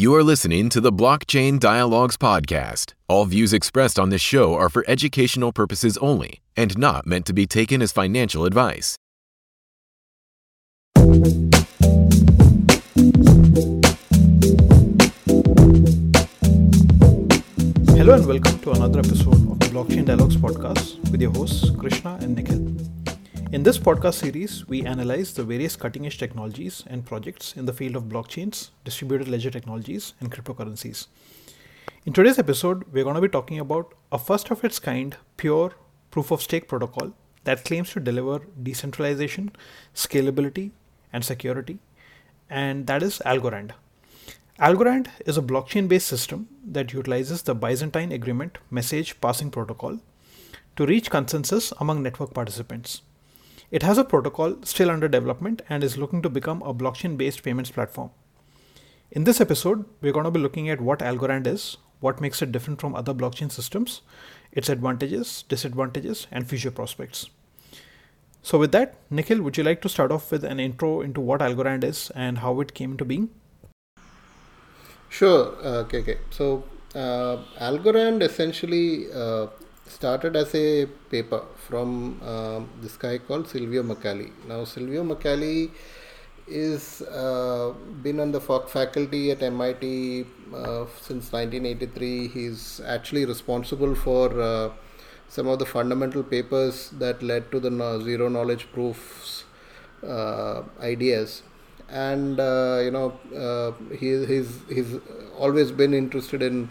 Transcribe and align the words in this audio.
You 0.00 0.14
are 0.14 0.22
listening 0.22 0.68
to 0.68 0.80
the 0.80 0.92
Blockchain 0.92 1.58
Dialogues 1.58 2.16
podcast. 2.16 2.94
All 3.08 3.24
views 3.24 3.52
expressed 3.52 3.98
on 3.98 4.10
this 4.10 4.20
show 4.20 4.54
are 4.54 4.68
for 4.68 4.84
educational 4.86 5.52
purposes 5.52 5.98
only 5.98 6.40
and 6.56 6.78
not 6.78 7.04
meant 7.04 7.26
to 7.26 7.32
be 7.32 7.48
taken 7.48 7.82
as 7.82 7.90
financial 7.90 8.44
advice. 8.44 8.96
Hello 17.96 18.14
and 18.14 18.24
welcome 18.24 18.60
to 18.60 18.70
another 18.70 19.00
episode 19.00 19.50
of 19.50 19.58
the 19.58 19.66
Blockchain 19.72 20.04
Dialogues 20.04 20.36
podcast 20.36 21.10
with 21.10 21.20
your 21.20 21.32
hosts 21.32 21.70
Krishna 21.70 22.18
and 22.20 22.36
Nikhil. 22.36 22.97
In 23.50 23.62
this 23.62 23.78
podcast 23.78 24.16
series, 24.16 24.68
we 24.68 24.84
analyze 24.84 25.32
the 25.32 25.42
various 25.42 25.74
cutting 25.74 26.04
edge 26.04 26.18
technologies 26.18 26.84
and 26.86 27.06
projects 27.06 27.56
in 27.56 27.64
the 27.64 27.72
field 27.72 27.96
of 27.96 28.02
blockchains, 28.04 28.68
distributed 28.84 29.26
ledger 29.26 29.50
technologies, 29.50 30.12
and 30.20 30.30
cryptocurrencies. 30.30 31.06
In 32.04 32.12
today's 32.12 32.38
episode, 32.38 32.84
we're 32.92 33.04
going 33.04 33.14
to 33.14 33.22
be 33.22 33.28
talking 33.28 33.58
about 33.58 33.94
a 34.12 34.18
first 34.18 34.50
of 34.50 34.62
its 34.64 34.78
kind 34.78 35.16
pure 35.38 35.72
proof 36.10 36.30
of 36.30 36.42
stake 36.42 36.68
protocol 36.68 37.14
that 37.44 37.64
claims 37.64 37.88
to 37.94 38.00
deliver 38.00 38.44
decentralization, 38.62 39.52
scalability, 39.94 40.72
and 41.10 41.24
security, 41.24 41.78
and 42.50 42.86
that 42.86 43.02
is 43.02 43.18
Algorand. 43.24 43.70
Algorand 44.60 45.08
is 45.24 45.38
a 45.38 45.42
blockchain 45.42 45.88
based 45.88 46.08
system 46.08 46.48
that 46.66 46.92
utilizes 46.92 47.40
the 47.40 47.54
Byzantine 47.54 48.12
Agreement 48.12 48.58
message 48.70 49.18
passing 49.22 49.50
protocol 49.50 50.00
to 50.76 50.84
reach 50.84 51.10
consensus 51.10 51.72
among 51.80 52.02
network 52.02 52.34
participants. 52.34 53.00
It 53.70 53.82
has 53.82 53.98
a 53.98 54.04
protocol 54.04 54.56
still 54.62 54.90
under 54.90 55.08
development 55.08 55.60
and 55.68 55.84
is 55.84 55.98
looking 55.98 56.22
to 56.22 56.30
become 56.30 56.62
a 56.62 56.72
blockchain 56.72 57.18
based 57.18 57.42
payments 57.42 57.70
platform. 57.70 58.10
In 59.10 59.24
this 59.24 59.42
episode, 59.42 59.84
we're 60.00 60.12
going 60.12 60.24
to 60.24 60.30
be 60.30 60.40
looking 60.40 60.70
at 60.70 60.80
what 60.80 61.00
Algorand 61.00 61.46
is, 61.46 61.76
what 62.00 62.20
makes 62.20 62.40
it 62.40 62.50
different 62.50 62.80
from 62.80 62.94
other 62.94 63.12
blockchain 63.12 63.52
systems, 63.52 64.00
its 64.52 64.70
advantages, 64.70 65.44
disadvantages, 65.48 66.26
and 66.30 66.48
future 66.48 66.70
prospects. 66.70 67.28
So, 68.42 68.58
with 68.58 68.72
that, 68.72 68.94
Nikhil, 69.10 69.42
would 69.42 69.58
you 69.58 69.64
like 69.64 69.82
to 69.82 69.88
start 69.90 70.12
off 70.12 70.30
with 70.30 70.44
an 70.44 70.60
intro 70.60 71.02
into 71.02 71.20
what 71.20 71.40
Algorand 71.40 71.84
is 71.84 72.10
and 72.14 72.38
how 72.38 72.60
it 72.60 72.72
came 72.72 72.92
into 72.92 73.04
being? 73.04 73.28
Sure, 75.10 75.56
uh, 75.62 75.84
okay, 75.84 75.98
okay. 75.98 76.18
So, 76.30 76.64
uh, 76.94 77.38
Algorand 77.60 78.22
essentially 78.22 79.12
uh, 79.12 79.48
started 79.88 80.36
as 80.36 80.54
a 80.54 80.86
paper 81.10 81.42
from 81.66 82.20
uh, 82.22 82.60
this 82.80 82.96
guy 82.96 83.18
called 83.18 83.48
Silvio 83.48 83.82
Micali. 83.82 84.30
Now, 84.46 84.64
Silvio 84.64 85.02
Micali 85.04 85.70
is 86.46 87.02
uh, 87.02 87.72
been 88.02 88.20
on 88.20 88.32
the 88.32 88.40
faculty 88.40 89.30
at 89.30 89.42
MIT 89.42 90.26
uh, 90.54 90.86
since 91.00 91.32
1983. 91.32 92.28
He's 92.28 92.80
actually 92.86 93.24
responsible 93.24 93.94
for 93.94 94.40
uh, 94.40 94.70
some 95.28 95.46
of 95.46 95.58
the 95.58 95.66
fundamental 95.66 96.22
papers 96.22 96.90
that 96.90 97.22
led 97.22 97.50
to 97.52 97.60
the 97.60 98.00
zero 98.02 98.28
knowledge 98.28 98.66
proofs 98.72 99.44
uh, 100.06 100.62
ideas 100.80 101.42
and 101.90 102.38
uh, 102.40 102.80
you 102.82 102.90
know 102.90 103.74
he, 103.90 104.24
he's 104.26 104.60
he's 104.68 104.96
always 105.38 105.70
been 105.70 105.92
interested 105.92 106.42
in 106.42 106.68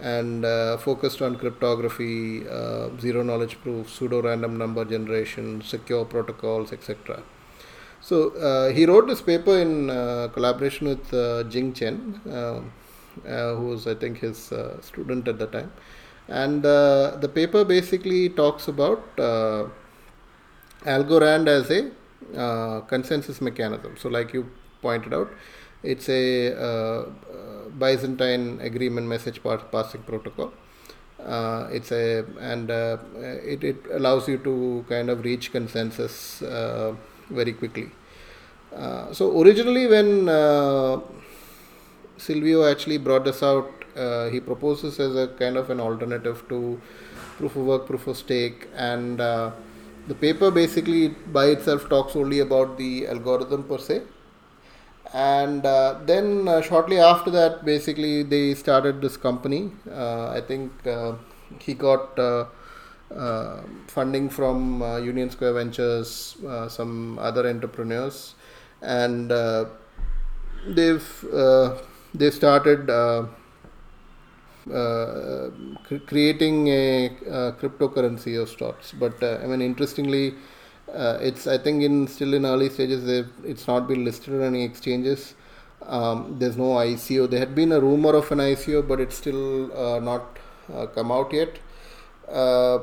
and 0.00 0.44
uh, 0.44 0.76
focused 0.76 1.22
on 1.22 1.36
cryptography, 1.36 2.46
uh, 2.48 2.88
zero 3.00 3.22
knowledge 3.22 3.60
proof, 3.62 3.90
pseudo 3.90 4.20
random 4.22 4.58
number 4.58 4.84
generation, 4.84 5.62
secure 5.62 6.04
protocols, 6.04 6.72
etc. 6.72 7.22
So 8.00 8.30
uh, 8.30 8.72
he 8.72 8.86
wrote 8.86 9.08
this 9.08 9.22
paper 9.22 9.58
in 9.58 9.90
uh, 9.90 10.28
collaboration 10.32 10.88
with 10.88 11.12
uh, 11.12 11.42
Jing 11.44 11.72
Chen, 11.72 12.20
uh, 12.30 12.60
who 13.54 13.66
was 13.68 13.86
I 13.86 13.94
think 13.94 14.18
his 14.18 14.52
student 14.80 15.26
at 15.28 15.38
the 15.38 15.46
time, 15.46 15.72
and 16.28 16.62
the 16.62 17.30
paper 17.34 17.64
basically 17.64 18.28
talks 18.28 18.68
about 18.68 19.16
Algorand 20.84 21.48
as 21.48 21.70
a 21.70 21.90
consensus 22.86 23.40
mechanism. 23.40 23.96
So 23.96 24.08
like 24.08 24.32
you 24.32 24.50
pointed 24.82 25.14
out, 25.14 25.30
it's 25.82 26.08
a 26.08 27.06
Byzantine 27.78 28.60
agreement 28.60 29.06
message 29.06 29.40
passing 29.42 30.02
protocol. 30.02 30.52
Uh, 31.24 31.68
it's 31.72 31.90
a 31.92 32.24
and 32.40 32.70
uh, 32.70 32.98
it, 33.42 33.64
it 33.64 33.76
allows 33.92 34.28
you 34.28 34.38
to 34.38 34.84
kind 34.88 35.10
of 35.10 35.24
reach 35.24 35.50
consensus 35.50 36.42
uh, 36.42 36.94
very 37.30 37.52
quickly. 37.52 37.90
Uh, 38.74 39.12
so 39.12 39.40
originally, 39.40 39.86
when 39.86 40.26
Silvio 42.18 42.64
actually 42.70 42.98
brought 42.98 43.24
this 43.24 43.42
out, 43.42 43.70
he 44.30 44.40
proposes 44.40 45.00
as 45.00 45.16
a 45.16 45.28
kind 45.28 45.56
of 45.56 45.70
an 45.70 45.80
alternative 45.80 46.44
to 46.48 46.80
proof 47.38 47.56
of 47.56 47.64
work, 47.64 47.86
proof 47.86 48.06
of 48.06 48.16
stake, 48.16 48.68
and 48.74 49.18
the 49.18 50.14
paper 50.20 50.50
basically 50.50 51.08
by 51.08 51.46
itself 51.46 51.88
talks 51.88 52.14
only 52.14 52.40
about 52.40 52.76
the 52.78 53.08
algorithm 53.08 53.64
per 53.64 53.78
se 53.78 54.02
and 55.16 55.64
uh, 55.64 55.98
then 56.04 56.46
uh, 56.46 56.60
shortly 56.60 56.98
after 56.98 57.30
that 57.30 57.64
basically 57.64 58.22
they 58.22 58.54
started 58.54 59.00
this 59.00 59.16
company. 59.16 59.70
Uh, 59.90 60.28
i 60.38 60.40
think 60.48 60.70
uh, 60.86 61.12
he 61.58 61.72
got 61.72 62.18
uh, 62.18 62.44
uh, 63.14 63.62
funding 63.86 64.28
from 64.28 64.82
union 65.02 65.30
square 65.30 65.54
ventures 65.54 66.36
some 66.68 67.18
other 67.18 67.48
entrepreneurs. 67.48 68.34
And 68.82 69.30
they've 70.76 71.08
they 72.20 72.30
started 72.30 72.90
creating 76.10 76.68
a, 76.68 77.10
cryptocurrency 77.60 78.38
of 78.42 78.50
sorts. 78.50 78.92
But 78.92 79.22
i 79.22 79.46
mean 79.46 79.62
interestingly 79.62 80.34
uh, 80.94 81.18
it's 81.20 81.46
I 81.46 81.58
think 81.58 81.82
in 81.82 82.06
still 82.06 82.34
in 82.34 82.46
early 82.46 82.68
stages. 82.68 83.26
It's 83.44 83.66
not 83.66 83.88
been 83.88 84.04
listed 84.04 84.34
on 84.34 84.42
any 84.42 84.64
exchanges. 84.64 85.34
Um, 85.82 86.36
there's 86.38 86.56
no 86.56 86.74
ICO. 86.74 87.28
There 87.28 87.38
had 87.38 87.54
been 87.54 87.72
a 87.72 87.80
rumor 87.80 88.14
of 88.14 88.30
an 88.32 88.38
ICO, 88.38 88.86
but 88.86 89.00
it's 89.00 89.16
still 89.16 89.76
uh, 89.76 90.00
not 90.00 90.38
uh, 90.72 90.86
come 90.86 91.12
out 91.12 91.32
yet. 91.32 91.58
Uh, 92.28 92.80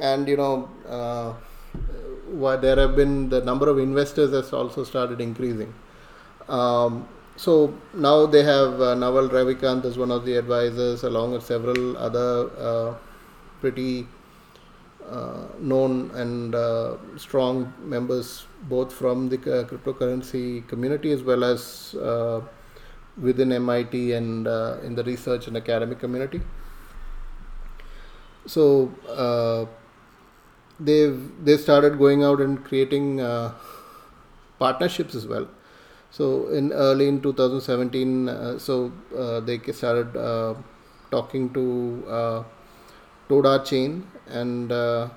and 0.00 0.28
you 0.28 0.36
know, 0.36 0.68
uh, 0.88 2.56
there 2.56 2.76
have 2.76 2.96
been 2.96 3.28
the 3.28 3.40
number 3.42 3.68
of 3.68 3.78
investors 3.78 4.32
has 4.32 4.52
also 4.52 4.84
started 4.84 5.20
increasing. 5.20 5.72
Um, 6.48 7.08
so 7.36 7.74
now 7.94 8.26
they 8.26 8.42
have 8.42 8.80
uh, 8.80 8.94
Naval 8.94 9.28
Ravikant 9.28 9.84
as 9.84 9.96
one 9.96 10.10
of 10.10 10.24
the 10.24 10.36
advisors, 10.36 11.02
along 11.02 11.32
with 11.32 11.44
several 11.44 11.96
other 11.96 12.96
pretty 13.60 14.06
known 15.60 16.10
and 16.14 16.54
uh, 16.54 16.96
strong 17.16 17.72
members 17.82 18.46
both 18.62 18.92
from 18.92 19.28
the 19.28 19.36
uh, 19.36 19.64
cryptocurrency 19.64 20.66
community 20.68 21.12
as 21.12 21.22
well 21.22 21.44
as 21.44 21.94
within 23.20 23.52
MIT 23.52 24.12
and 24.12 24.46
in 24.84 24.94
the 24.94 25.04
research 25.04 25.46
and 25.46 25.56
academic 25.56 25.98
community. 25.98 26.40
So 28.46 28.90
they've 30.80 31.44
they 31.44 31.56
started 31.56 31.98
going 31.98 32.24
out 32.24 32.40
and 32.40 32.64
creating 32.64 33.20
uh, 33.20 33.52
partnerships 34.58 35.14
as 35.14 35.26
well 35.26 35.46
so 36.10 36.48
in 36.48 36.72
early 36.72 37.08
in 37.08 37.20
2017 37.20 38.28
uh, 38.28 38.58
so 38.58 38.92
uh, 39.16 39.40
they 39.40 39.58
started 39.72 40.12
talking 41.10 41.52
to 41.52 42.44
Toda 43.32 43.64
chain, 43.64 44.06
and 44.28 44.70
uh, 44.70 45.08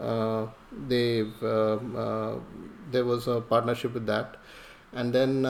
uh, 0.00 0.46
they 0.88 1.20
uh, 1.42 2.36
there 2.90 3.04
was 3.04 3.28
a 3.28 3.42
partnership 3.42 3.92
with 3.92 4.06
that. 4.06 4.36
And 4.94 5.12
then 5.12 5.42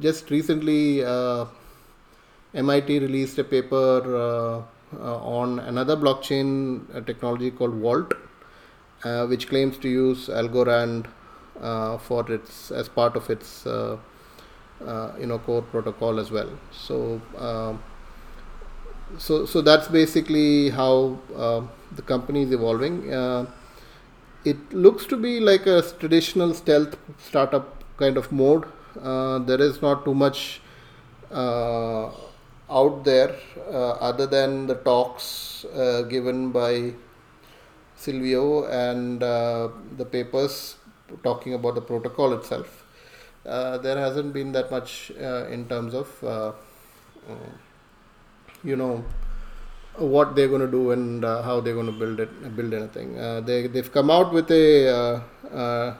just 0.00 0.30
recently, 0.30 1.04
MIT 2.54 3.00
released 3.00 3.38
a 3.38 3.44
paper 3.44 4.64
on 4.92 5.58
another 5.58 5.96
blockchain 5.96 7.04
technology 7.06 7.50
called 7.50 7.74
Vault, 7.74 8.14
which 9.28 9.48
claims 9.48 9.78
to 9.78 9.88
use 9.88 10.28
Algorand 10.28 11.06
for 12.00 12.30
its 12.30 12.70
as 12.70 12.88
part 12.88 13.16
of 13.16 13.28
its 13.30 13.66
uh, 13.66 15.12
you 15.18 15.26
know 15.26 15.38
core 15.40 15.62
protocol 15.62 16.20
as 16.20 16.30
well 16.30 16.50
so 16.70 17.20
uh, 17.36 17.74
so 19.16 19.46
so 19.46 19.60
that's 19.60 19.88
basically 19.88 20.70
how 20.70 21.18
uh, 21.34 21.62
the 21.96 22.02
company 22.02 22.42
is 22.42 22.52
evolving. 22.52 23.12
Uh, 23.12 23.46
it 24.44 24.72
looks 24.72 25.06
to 25.06 25.16
be 25.16 25.40
like 25.40 25.66
a 25.66 25.82
traditional 25.98 26.54
stealth 26.54 26.96
startup 27.18 27.82
kind 27.96 28.16
of 28.16 28.30
mode. 28.30 28.64
Uh, 29.02 29.38
there 29.38 29.60
is 29.60 29.80
not 29.82 30.04
too 30.04 30.14
much 30.14 30.60
uh, 31.30 32.10
out 32.70 33.04
there 33.04 33.34
uh, 33.70 33.92
other 34.10 34.26
than 34.26 34.66
the 34.66 34.74
talks 34.74 35.64
uh, 35.74 36.02
given 36.02 36.50
by 36.52 36.92
Silvio 37.96 38.64
and 38.66 39.20
the 39.20 40.04
papers 40.10 40.76
talking 41.24 41.54
about 41.54 41.74
the 41.74 41.80
protocol 41.80 42.32
itself. 42.34 42.84
there 43.44 43.98
hasn't 43.98 44.32
been 44.32 44.52
that 44.52 44.70
much 44.70 45.10
in 45.10 45.66
terms 45.68 45.94
of 45.94 46.08
you 48.64 48.76
know 48.76 49.04
what 49.98 50.36
they're 50.36 50.48
going 50.48 50.60
to 50.60 50.70
do 50.70 50.92
and 50.92 51.24
uh, 51.24 51.42
how 51.42 51.60
they're 51.60 51.74
going 51.74 51.86
to 51.86 51.92
build 51.92 52.20
it 52.20 52.56
build 52.56 52.72
anything. 52.72 53.18
Uh, 53.18 53.40
they 53.40 53.66
they've 53.66 53.92
come 53.92 54.10
out 54.10 54.32
with 54.32 54.50
a 54.50 54.88
uh, 54.88 55.20
uh, 55.54 55.96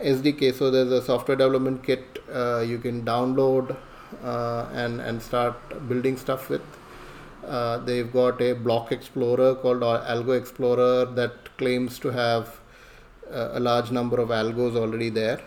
SDK 0.00 0.54
so 0.54 0.70
there's 0.70 0.92
a 0.92 1.02
software 1.02 1.36
development 1.36 1.82
kit 1.82 2.22
uh, 2.32 2.60
you 2.60 2.78
can 2.78 3.04
download 3.04 3.76
and 4.22 5.00
and 5.00 5.20
start 5.22 5.56
building 5.88 6.16
stuff 6.16 6.48
with. 6.48 6.62
They've 7.86 8.12
got 8.12 8.40
a 8.40 8.52
block 8.52 8.92
explorer 8.92 9.54
called 9.54 9.80
algo 9.80 10.38
explorer 10.38 11.06
that 11.06 11.56
claims 11.56 11.98
to 12.00 12.08
have 12.10 12.60
a 13.30 13.60
large 13.60 13.90
number 13.90 14.20
of 14.20 14.28
algos 14.28 14.76
already 14.76 15.10
there. 15.10 15.40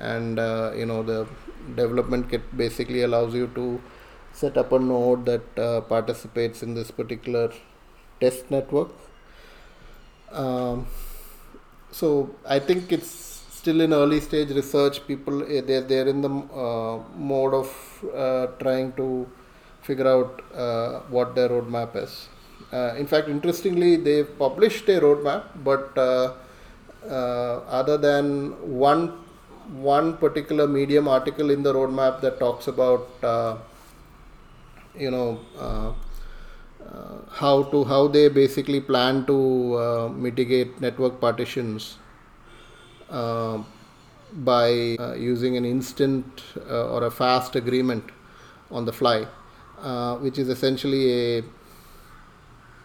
And 0.00 0.38
you 0.76 0.86
know 0.86 1.02
the 1.02 1.26
development 1.76 2.30
kit 2.30 2.56
basically 2.56 3.02
allows 3.02 3.34
you 3.34 3.46
to 3.54 3.80
set 4.32 4.56
up 4.56 4.72
a 4.72 4.78
node 4.78 5.24
that 5.26 5.58
uh, 5.58 5.80
participates 5.82 6.62
in 6.62 6.74
this 6.74 6.90
particular 6.90 7.52
test 8.20 8.50
network. 8.50 8.90
Um, 10.30 10.86
so 11.90 12.34
I 12.46 12.58
think 12.58 12.90
it's 12.90 13.10
still 13.62 13.80
in 13.80 13.92
early 13.92 14.20
stage 14.20 14.50
research. 14.50 15.06
People 15.06 15.42
eh, 15.44 15.60
they're 15.68 15.86
they're 15.90 16.08
in 16.08 16.20
the 16.26 16.32
uh, 16.66 16.98
mode 17.30 17.54
of 17.62 17.68
uh, 18.24 18.46
trying 18.62 18.92
to 19.00 19.06
figure 19.82 20.08
out 20.14 20.42
uh, 20.54 21.00
what 21.16 21.34
their 21.34 21.48
roadmap 21.48 21.96
is. 21.96 22.28
Uh, 22.72 22.94
in 22.96 23.06
fact, 23.06 23.28
interestingly, 23.28 23.96
they've 23.96 24.38
published 24.38 24.88
a 24.88 24.98
roadmap, 25.00 25.42
but 25.62 25.98
uh, 25.98 26.32
other 27.80 27.98
than 27.98 28.26
one 28.86 29.04
one 29.92 30.16
particular 30.16 30.66
medium 30.66 31.06
article 31.06 31.50
in 31.50 31.62
the 31.62 31.72
roadmap 31.72 32.20
that 32.20 32.38
talks 32.38 32.66
about 32.68 33.08
you 34.98 35.10
know 35.10 35.40
uh, 35.58 35.92
uh, 36.86 37.18
how 37.30 37.62
to 37.64 37.84
how 37.84 38.08
they 38.08 38.28
basically 38.28 38.80
plan 38.80 39.24
to 39.26 39.74
uh, 39.76 40.08
mitigate 40.08 40.80
network 40.80 41.20
partitions 41.20 41.98
by 44.34 44.70
using 45.18 45.58
an 45.58 45.64
instant 45.66 46.42
or 46.66 47.04
a 47.04 47.10
fast 47.10 47.54
agreement 47.54 48.04
on 48.70 48.86
the 48.86 48.92
fly, 48.92 49.24
which 50.20 50.38
is 50.38 50.48
essentially 50.48 51.38
a 51.38 51.44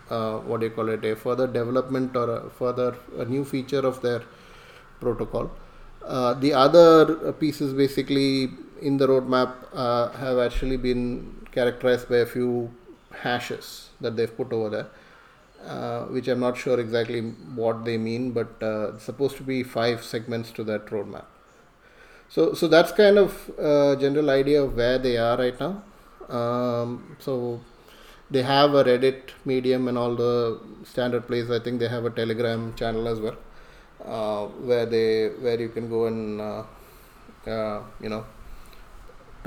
uh, 0.09 0.37
what 0.39 0.59
do 0.59 0.67
you 0.67 0.71
call 0.71 0.89
it 0.89 1.03
a 1.03 1.15
further 1.15 1.47
development 1.47 2.15
or 2.15 2.29
a 2.29 2.49
further 2.49 2.95
a 3.17 3.25
new 3.25 3.43
feature 3.43 3.85
of 3.85 4.01
their 4.01 4.21
protocol. 4.99 5.51
Uh, 6.05 6.33
the 6.33 6.53
other 6.53 7.33
pieces 7.33 7.73
basically 7.73 8.49
in 8.81 8.97
the 8.97 9.07
roadmap 9.07 9.53
uh, 9.73 10.09
have 10.11 10.37
actually 10.37 10.77
been 10.77 11.35
characterized 11.57 12.09
by 12.09 12.17
a 12.17 12.29
few 12.35 12.49
hashes 13.23 13.89
that 14.01 14.15
they've 14.17 14.35
put 14.41 14.51
over 14.57 14.69
there, 14.75 14.87
uh, 15.73 16.05
which 16.15 16.27
I'm 16.27 16.39
not 16.39 16.57
sure 16.57 16.79
exactly 16.79 17.21
what 17.61 17.83
they 17.85 17.97
mean, 17.97 18.31
but 18.31 18.61
uh, 18.61 18.97
supposed 18.99 19.37
to 19.37 19.43
be 19.43 19.63
five 19.63 20.03
segments 20.03 20.51
to 20.59 20.63
that 20.71 20.87
roadmap. 20.87 21.25
So, 22.29 22.53
so 22.53 22.67
that's 22.67 22.91
kind 22.91 23.17
of 23.17 23.49
a 23.57 23.97
general 23.99 24.29
idea 24.29 24.63
of 24.63 24.75
where 24.75 24.97
they 24.99 25.17
are 25.17 25.37
right 25.37 25.59
now. 25.59 25.83
Um, 26.29 27.15
so 27.19 27.61
they 28.29 28.43
have 28.43 28.73
a 28.73 28.83
Reddit, 28.83 29.31
Medium, 29.45 29.87
and 29.87 29.97
all 29.97 30.15
the 30.15 30.59
standard 30.83 31.27
places. 31.27 31.51
I 31.51 31.59
think 31.63 31.79
they 31.79 31.87
have 31.87 32.05
a 32.05 32.09
Telegram 32.09 32.73
channel 32.75 33.07
as 33.07 33.19
well, 33.19 33.37
uh, 34.05 34.47
where 34.71 34.85
they 34.85 35.29
where 35.45 35.59
you 35.59 35.69
can 35.69 35.89
go 35.89 36.07
and 36.07 36.41
uh, 36.41 36.63
uh, 37.47 37.81
you 38.01 38.09
know 38.09 38.25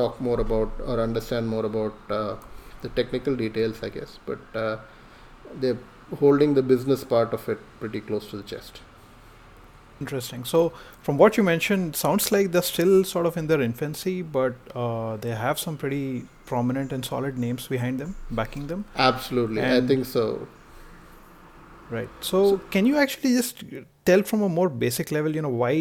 talk 0.01 0.21
more 0.21 0.41
about 0.41 0.85
or 0.87 1.01
understand 1.01 1.49
more 1.49 1.65
about 1.67 1.95
uh, 2.19 2.37
the 2.83 2.91
technical 3.01 3.37
details, 3.37 3.83
I 3.83 3.91
guess. 3.91 4.19
But 4.27 4.39
uh, 4.55 4.77
they're 5.55 5.79
holding 6.19 6.55
the 6.55 6.63
business 6.63 7.05
part 7.05 7.33
of 7.33 7.49
it 7.49 7.59
pretty 7.79 8.01
close 8.01 8.31
to 8.31 8.37
the 8.37 8.43
chest. 8.43 8.81
Interesting. 10.01 10.45
So, 10.45 10.73
from 11.03 11.19
what 11.19 11.37
you 11.37 11.43
mentioned, 11.43 11.95
sounds 11.95 12.33
like 12.33 12.53
they're 12.53 12.63
still 12.63 13.05
sort 13.05 13.27
of 13.27 13.37
in 13.37 13.49
their 13.49 13.61
infancy, 13.61 14.23
but 14.23 14.55
uh, 14.75 15.17
they 15.19 15.35
have 15.35 15.59
some 15.59 15.77
pretty 15.77 16.25
prominent 16.47 16.93
and 16.93 17.05
solid 17.05 17.37
names 17.37 17.67
behind 17.67 18.01
them, 18.01 18.17
backing 18.31 18.67
them. 18.69 18.87
Absolutely, 18.97 19.61
and 19.61 19.85
I 19.85 19.87
think 19.87 20.07
so. 20.07 20.49
Right. 21.91 22.09
So, 22.21 22.53
so, 22.53 22.59
can 22.71 22.87
you 22.87 22.97
actually 22.97 23.35
just 23.35 23.63
tell 24.11 24.23
from 24.31 24.43
a 24.43 24.49
more 24.49 24.69
basic 24.69 25.13
level, 25.17 25.35
you 25.37 25.43
know, 25.43 25.55
why 25.63 25.73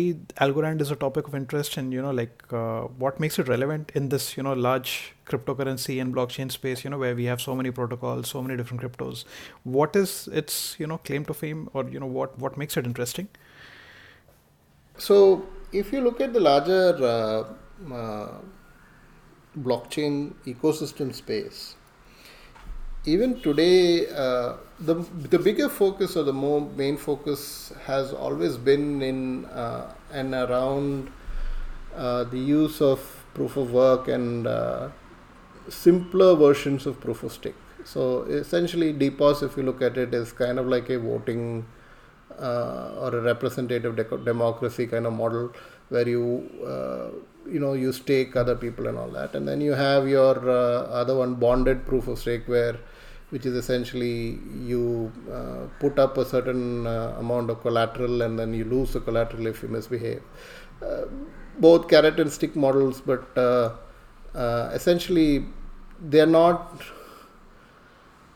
Algorand 0.46 0.82
is 0.82 0.92
a 0.92 0.96
topic 1.04 1.28
of 1.28 1.36
interest 1.40 1.78
and, 1.78 1.94
you 1.94 2.02
know, 2.02 2.12
like 2.12 2.44
uh, 2.54 2.82
what 3.04 3.20
makes 3.20 3.40
it 3.40 3.48
relevant 3.48 3.92
in 3.96 4.10
this, 4.10 4.26
you 4.38 4.44
know, 4.44 4.54
large 4.54 5.14
cryptocurrency 5.26 6.00
and 6.02 6.14
blockchain 6.14 6.52
space, 6.52 6.84
you 6.84 6.90
know, 6.92 7.00
where 7.04 7.16
we 7.16 7.26
have 7.26 7.42
so 7.42 7.56
many 7.56 7.72
protocols, 7.72 8.30
so 8.30 8.42
many 8.44 8.58
different 8.58 8.84
cryptos. 8.84 9.26
What 9.64 9.96
is 9.96 10.30
its, 10.42 10.76
you 10.80 10.88
know, 10.88 11.00
claim 11.00 11.26
to 11.26 11.34
fame 11.34 11.70
or, 11.74 11.88
you 11.90 12.00
know, 12.00 12.12
what, 12.20 12.38
what 12.38 12.58
makes 12.58 12.78
it 12.78 12.86
interesting? 12.86 13.28
So, 14.98 15.46
if 15.72 15.92
you 15.94 16.02
look 16.02 16.22
at 16.22 16.34
the 16.34 16.40
larger 16.40 16.86
uh, 17.02 17.94
uh, 17.94 18.38
blockchain 19.58 20.34
ecosystem 20.46 21.14
space, 21.16 21.76
even 23.06 23.40
today, 23.42 24.08
uh, 24.10 24.58
the 24.80 24.96
the 25.30 25.40
bigger 25.40 25.70
focus 25.70 26.16
or 26.16 26.24
the 26.24 26.34
more 26.34 26.62
main 26.62 26.98
focus 26.98 27.74
has 27.86 28.14
always 28.14 28.58
been 28.58 29.02
in 29.02 29.46
uh, 29.46 29.94
and 30.12 30.34
around 30.34 31.10
uh, 31.96 32.24
the 32.26 32.38
use 32.38 32.82
of 32.82 33.00
proof 33.34 33.58
of 33.58 33.72
work 33.72 34.08
and 34.08 34.48
uh, 34.48 34.90
simpler 35.70 36.36
versions 36.36 36.86
of 36.86 37.00
proof 37.00 37.24
of 37.24 37.32
stake. 37.32 37.56
So 37.86 38.24
essentially, 38.24 38.94
DPoS, 38.94 39.44
if 39.44 39.56
you 39.58 39.64
look 39.64 39.82
at 39.82 39.98
it, 39.98 40.14
is 40.14 40.34
kind 40.34 40.60
of 40.60 40.68
like 40.68 40.90
a 40.90 41.00
voting 41.00 41.66
uh, 42.38 42.94
or 43.00 43.16
a 43.16 43.22
representative 43.22 43.96
de- 43.96 44.18
democracy 44.18 44.88
kind 44.88 45.06
of 45.06 45.14
model 45.14 45.52
where 45.90 46.08
you 46.08 46.50
uh, 46.66 47.10
you 47.52 47.60
know 47.60 47.74
you 47.74 47.92
stake 47.92 48.36
other 48.36 48.56
people 48.56 48.88
and 48.88 48.98
all 48.98 49.10
that. 49.10 49.36
And 49.36 49.48
then 49.48 49.62
you 49.62 49.74
have 49.74 50.08
your 50.08 50.38
uh, 50.50 50.84
other 51.02 51.16
one 51.16 51.36
bonded 51.36 51.86
proof 51.86 52.08
of 52.08 52.20
stake 52.20 52.48
where 52.48 52.78
which 53.30 53.46
is 53.46 53.54
essentially 53.54 54.40
you 54.66 55.12
uh, 55.32 55.68
put 55.80 56.00
up 56.00 56.18
a 56.18 56.26
certain 56.26 56.88
uh, 56.88 57.16
amount 57.20 57.50
of 57.50 57.62
collateral 57.62 58.24
and 58.24 58.40
then 58.40 58.54
you 58.54 58.66
lose 58.66 58.94
the 58.94 59.00
collateral 59.00 59.46
if 59.48 59.62
you 59.62 59.70
misbehave. 59.70 60.22
Uh, 60.82 61.04
both 61.60 61.88
carrot 61.90 62.20
and 62.20 62.32
stick 62.32 62.56
models 62.56 63.02
but 63.02 63.38
uh, 63.38 63.76
essentially 64.74 65.46
they 66.02 66.22
are 66.22 66.26
not 66.26 66.82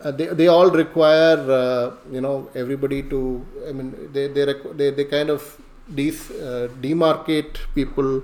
they, 0.03 0.27
they 0.27 0.47
all 0.47 0.69
require 0.69 1.93
you 2.11 2.19
know 2.19 2.49
everybody 2.53 3.01
to 3.01 3.45
i 3.69 3.71
mean 3.71 3.95
they 4.11 4.27
they, 4.27 4.53
they, 4.75 4.89
they 4.91 5.05
kind 5.05 5.29
of 5.29 5.57
demarcate 5.91 7.57
people 7.75 8.23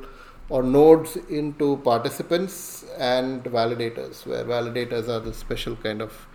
or 0.50 0.64
nodes 0.64 1.16
into 1.30 1.78
participants 1.78 2.84
and 2.98 3.44
validators, 3.44 4.26
where 4.26 4.44
validators 4.44 5.08
are 5.08 5.20
the 5.20 5.34
special 5.34 5.76
kind 5.76 6.02
of 6.02 6.28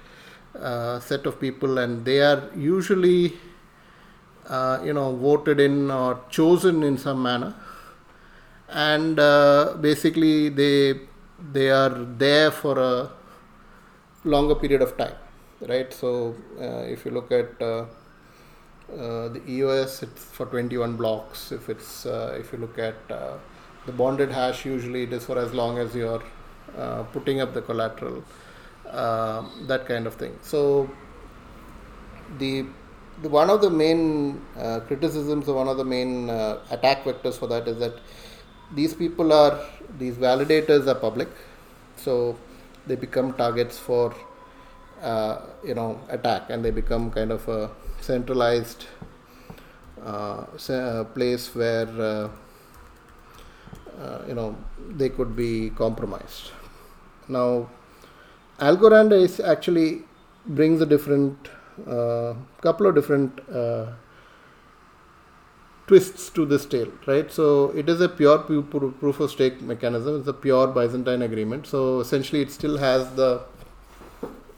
uh, 0.58 1.00
set 1.00 1.26
of 1.26 1.40
people, 1.40 1.78
and 1.78 2.04
they 2.04 2.20
are 2.20 2.48
usually, 2.54 3.32
uh, 4.48 4.78
you 4.84 4.92
know, 4.92 5.16
voted 5.16 5.58
in 5.58 5.90
or 5.90 6.20
chosen 6.30 6.82
in 6.84 6.96
some 6.96 7.22
manner, 7.22 7.54
and 8.68 9.18
uh, 9.18 9.74
basically 9.80 10.48
they 10.48 11.00
they 11.52 11.70
are 11.70 11.90
there 12.18 12.50
for 12.50 12.78
a 12.78 13.10
longer 14.22 14.54
period 14.54 14.80
of 14.80 14.96
time, 14.96 15.16
right? 15.68 15.92
So 15.92 16.36
uh, 16.60 16.84
if 16.86 17.04
you 17.04 17.10
look 17.10 17.32
at 17.32 17.60
uh, 18.90 18.94
uh, 18.94 19.28
the 19.28 19.42
EOS, 19.48 20.02
it's 20.02 20.24
for 20.24 20.46
21 20.46 20.96
blocks. 20.96 21.52
If 21.52 21.68
it's 21.68 22.06
if 22.06 22.52
you 22.52 22.58
look 22.58 22.78
at 22.78 22.94
the 23.86 23.92
bonded 23.92 24.30
hash 24.30 24.64
usually 24.64 25.02
it 25.02 25.12
is 25.12 25.24
for 25.24 25.38
as 25.38 25.52
long 25.52 25.78
as 25.78 25.94
you're 25.94 26.22
uh, 26.76 27.02
putting 27.14 27.40
up 27.40 27.52
the 27.54 27.62
collateral 27.62 28.24
uh, 28.88 29.42
that 29.66 29.86
kind 29.86 30.06
of 30.06 30.14
thing 30.14 30.36
so 30.42 30.90
the, 32.38 32.64
the 33.22 33.28
one 33.28 33.50
of 33.50 33.60
the 33.60 33.70
main 33.70 34.40
uh, 34.58 34.80
criticisms 34.80 35.48
or 35.48 35.54
one 35.56 35.68
of 35.68 35.76
the 35.76 35.84
main 35.84 36.30
uh, 36.30 36.58
attack 36.70 37.04
vectors 37.04 37.34
for 37.34 37.46
that 37.46 37.68
is 37.68 37.78
that 37.78 37.98
these 38.74 38.94
people 38.94 39.32
are 39.32 39.60
these 39.98 40.16
validators 40.16 40.86
are 40.86 40.94
public 40.94 41.28
so 41.96 42.36
they 42.86 42.96
become 42.96 43.32
targets 43.34 43.78
for 43.78 44.14
uh, 45.02 45.40
you 45.62 45.74
know 45.74 46.00
attack 46.08 46.48
and 46.48 46.64
they 46.64 46.70
become 46.70 47.10
kind 47.10 47.30
of 47.30 47.46
a 47.48 47.70
centralized 48.06 48.86
uh, 50.04 51.04
place 51.14 51.54
where 51.54 51.88
uh, 54.00 54.18
you 54.28 54.34
know 54.34 54.56
they 54.90 55.08
could 55.08 55.34
be 55.36 55.70
compromised. 55.70 56.50
Now, 57.28 57.70
Algorand 58.60 59.12
is 59.12 59.40
actually 59.40 60.02
brings 60.46 60.80
a 60.80 60.86
different 60.86 61.48
uh, 61.88 62.34
couple 62.60 62.86
of 62.86 62.94
different 62.94 63.40
uh, 63.50 63.86
twists 65.86 66.30
to 66.30 66.46
this 66.46 66.64
tale, 66.66 66.90
right? 67.06 67.30
So 67.30 67.70
it 67.70 67.88
is 67.88 68.00
a 68.00 68.08
pure 68.08 68.38
proof 68.38 69.20
of 69.20 69.30
stake 69.30 69.60
mechanism. 69.62 70.18
It's 70.18 70.28
a 70.28 70.32
pure 70.32 70.66
Byzantine 70.68 71.22
agreement. 71.22 71.66
So 71.66 72.00
essentially, 72.00 72.42
it 72.42 72.50
still 72.50 72.78
has 72.78 73.10
the 73.14 73.42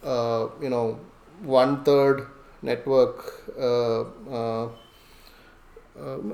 uh, 0.05 0.49
you 0.61 0.71
know 0.71 0.99
one 1.43 1.85
third 1.85 2.27
network. 2.63 3.33
Uh, 3.59 4.03
uh, 4.31 4.69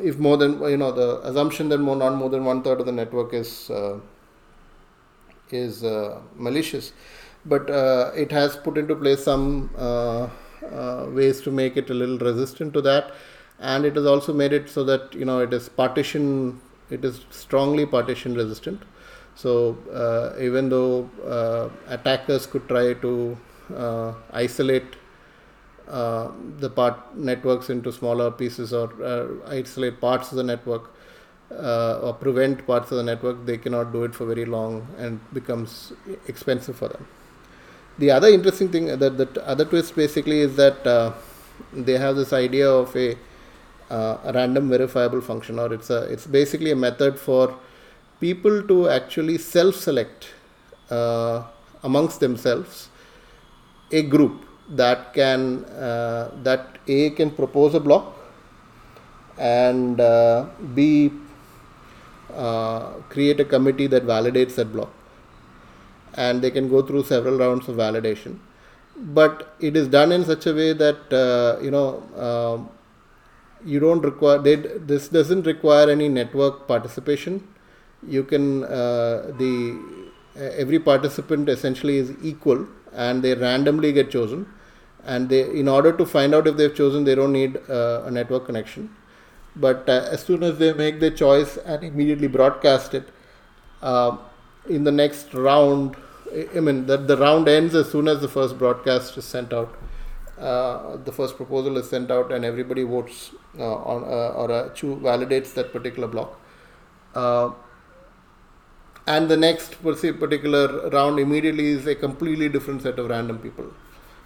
if 0.01 0.19
more 0.19 0.37
than 0.37 0.61
you 0.63 0.77
know 0.77 0.91
the 0.93 1.21
assumption 1.27 1.69
that 1.69 1.79
more 1.79 1.97
not 1.97 2.15
more 2.15 2.29
than 2.29 2.45
one 2.45 2.63
third 2.63 2.81
of 2.81 2.87
the 2.87 2.93
network 2.93 3.33
is 3.33 3.71
uh, 3.71 3.99
is 5.51 5.83
malicious, 6.37 6.93
but 7.45 7.69
it 8.17 8.33
has 8.33 8.57
put 8.57 8.79
into 8.79 8.97
place 8.97 9.23
some 9.25 9.71
ways 11.15 11.41
to 11.43 11.51
make 11.51 11.77
it 11.77 11.91
a 11.91 11.95
little 11.95 12.19
resistant 12.19 12.73
to 12.73 12.81
that 12.81 13.13
and 13.63 13.85
it 13.85 13.95
has 13.95 14.07
also 14.07 14.33
made 14.33 14.53
it 14.53 14.69
so 14.69 14.83
that 14.85 15.15
you 15.15 15.25
know 15.25 15.39
it 15.39 15.53
is 15.53 15.69
partition 15.69 16.61
it 16.91 17.05
is 17.05 17.25
strongly 17.31 17.87
partition 17.87 18.35
resistant 18.35 18.83
so 19.35 19.53
uh, 19.93 20.39
even 20.41 20.69
though 20.69 21.09
uh, 21.27 21.69
attackers 21.89 22.47
could 22.47 22.67
try 22.69 22.93
to 22.95 23.37
uh, 23.77 24.13
isolate 24.33 24.97
uh, 25.89 26.31
the 26.59 26.71
part 26.71 27.17
networks 27.17 27.71
into 27.71 27.93
smaller 27.93 28.31
pieces 28.31 28.73
or 28.73 28.93
uh, 29.03 29.27
isolate 29.49 30.01
parts 30.01 30.31
of 30.31 30.37
the 30.37 30.45
network 30.45 30.91
uh, 31.51 32.01
or 32.03 32.15
prevent 32.15 32.67
parts 32.67 32.91
of 32.91 32.97
the 32.97 33.03
network 33.03 33.45
they 33.45 33.59
cannot 33.59 33.93
do 33.93 34.05
it 34.05 34.15
for 34.15 34.25
very 34.25 34.45
long 34.45 34.87
and 34.99 35.21
becomes 35.33 35.93
expensive 36.29 36.77
for 36.77 36.89
them. 36.89 37.07
The 37.99 38.11
other 38.11 38.29
interesting 38.29 38.71
thing 38.71 38.87
that 38.87 39.19
the 39.19 39.47
other 39.47 39.65
twist 39.65 39.95
basically 39.95 40.41
is 40.41 40.57
that 40.57 41.15
they 41.73 41.99
have 41.99 42.17
this 42.17 42.33
idea 42.33 42.69
of 42.71 42.95
a 42.97 43.17
uh, 43.91 44.19
a 44.25 44.33
random 44.33 44.69
verifiable 44.69 45.21
function 45.21 45.59
or 45.59 45.73
it's 45.75 45.91
a 45.91 46.05
it's 46.13 46.27
basically 46.27 46.71
a 46.71 46.77
method 46.77 47.19
for 47.19 47.59
people 48.21 48.63
to 48.63 48.89
actually 48.89 49.37
self 49.37 49.75
select 49.75 50.29
uh, 50.91 51.43
amongst 51.83 52.21
themselves 52.21 52.89
a 53.91 54.03
group 54.03 54.47
that 54.69 55.13
can 55.15 55.65
uh, 55.65 56.31
that 56.43 56.79
a 56.87 57.11
can 57.11 57.31
propose 57.31 57.75
a 57.75 57.81
block 57.81 58.17
and 59.39 60.01
uh, 60.01 60.47
b 60.75 61.11
uh, 62.35 62.93
create 63.09 63.41
a 63.41 63.45
committee 63.45 63.87
that 63.87 64.05
validates 64.05 64.55
that 64.55 64.73
block. 64.73 64.91
And 66.15 66.43
they 66.43 66.51
can 66.51 66.69
go 66.69 66.83
through 66.83 67.05
several 67.05 67.39
rounds 67.39 67.69
of 67.69 67.77
validation. 67.77 68.39
But 68.97 69.55
it 69.61 69.77
is 69.77 69.89
done 69.89 70.13
in 70.13 70.25
such 70.25 70.47
a 70.47 70.55
way 70.55 70.73
that 70.75 71.13
uh, 71.13 71.63
you 71.63 71.71
know 71.71 72.69
you 73.65 73.81
don't 73.81 74.01
require 74.01 74.39
they, 74.39 74.57
this 74.57 75.09
doesn't 75.09 75.47
require 75.47 75.91
any 75.91 76.09
network 76.09 76.67
participation. 76.67 77.47
You 78.07 78.25
can 78.25 78.65
uh, 78.65 79.33
the 79.39 79.79
every 80.37 80.79
participant 80.79 81.49
essentially 81.49 81.99
is 81.99 82.13
equal 82.23 82.67
and 82.95 83.23
they 83.23 83.35
randomly 83.35 83.93
get 83.93 84.11
chosen. 84.11 84.47
And 85.05 85.29
they 85.29 85.51
in 85.59 85.69
order 85.69 85.93
to 85.93 86.07
find 86.07 86.35
out 86.35 86.47
if 86.47 86.57
they've 86.57 86.75
chosen 86.75 87.05
they 87.05 87.15
don't 87.15 87.33
need 87.33 87.57
uh, 87.69 88.03
a 88.05 88.11
network 88.11 88.47
connection. 88.47 88.95
But 89.57 89.89
uh, 89.89 90.09
as 90.11 90.23
soon 90.23 90.43
as 90.43 90.59
they 90.59 90.73
make 90.73 91.01
their 91.01 91.11
choice 91.11 91.57
and 91.57 91.83
immediately 91.83 92.29
broadcast 92.29 92.95
it 92.95 93.09
uh, 93.83 94.17
in 94.69 94.85
the 94.85 94.93
next 94.93 95.35
round 95.35 95.97
i 96.57 96.61
mean 96.61 96.87
that 96.87 97.07
the 97.09 97.17
round 97.17 97.49
ends 97.49 97.75
as 97.75 97.91
soon 97.91 98.09
as 98.09 98.21
the 98.21 98.29
first 98.29 98.59
broadcast 98.59 99.17
is 99.17 99.25
sent 99.25 99.53
out. 99.53 99.75
Uh, 100.39 100.97
the 101.05 101.13
first 101.13 101.37
proposal 101.37 101.77
is 101.77 101.89
sent 101.89 102.11
out 102.11 102.33
and 102.33 102.45
everybody 102.45 102.83
votes 102.83 103.33
uh, 103.59 103.75
on 103.93 104.03
uh, 104.03 104.41
or 104.41 104.51
uh, 104.51 104.69
validates 105.09 105.55
that 105.55 105.73
particular 105.73 106.09
block. 106.09 106.41
And 109.07 109.29
the 109.29 109.37
next 109.37 109.83
particular 109.83 110.89
round 110.91 111.19
immediately 111.19 111.69
is 111.71 111.87
a 111.87 111.95
completely 111.95 112.49
different 112.49 112.83
set 112.83 112.99
of 112.99 113.09
random 113.11 113.39
people. 113.39 113.67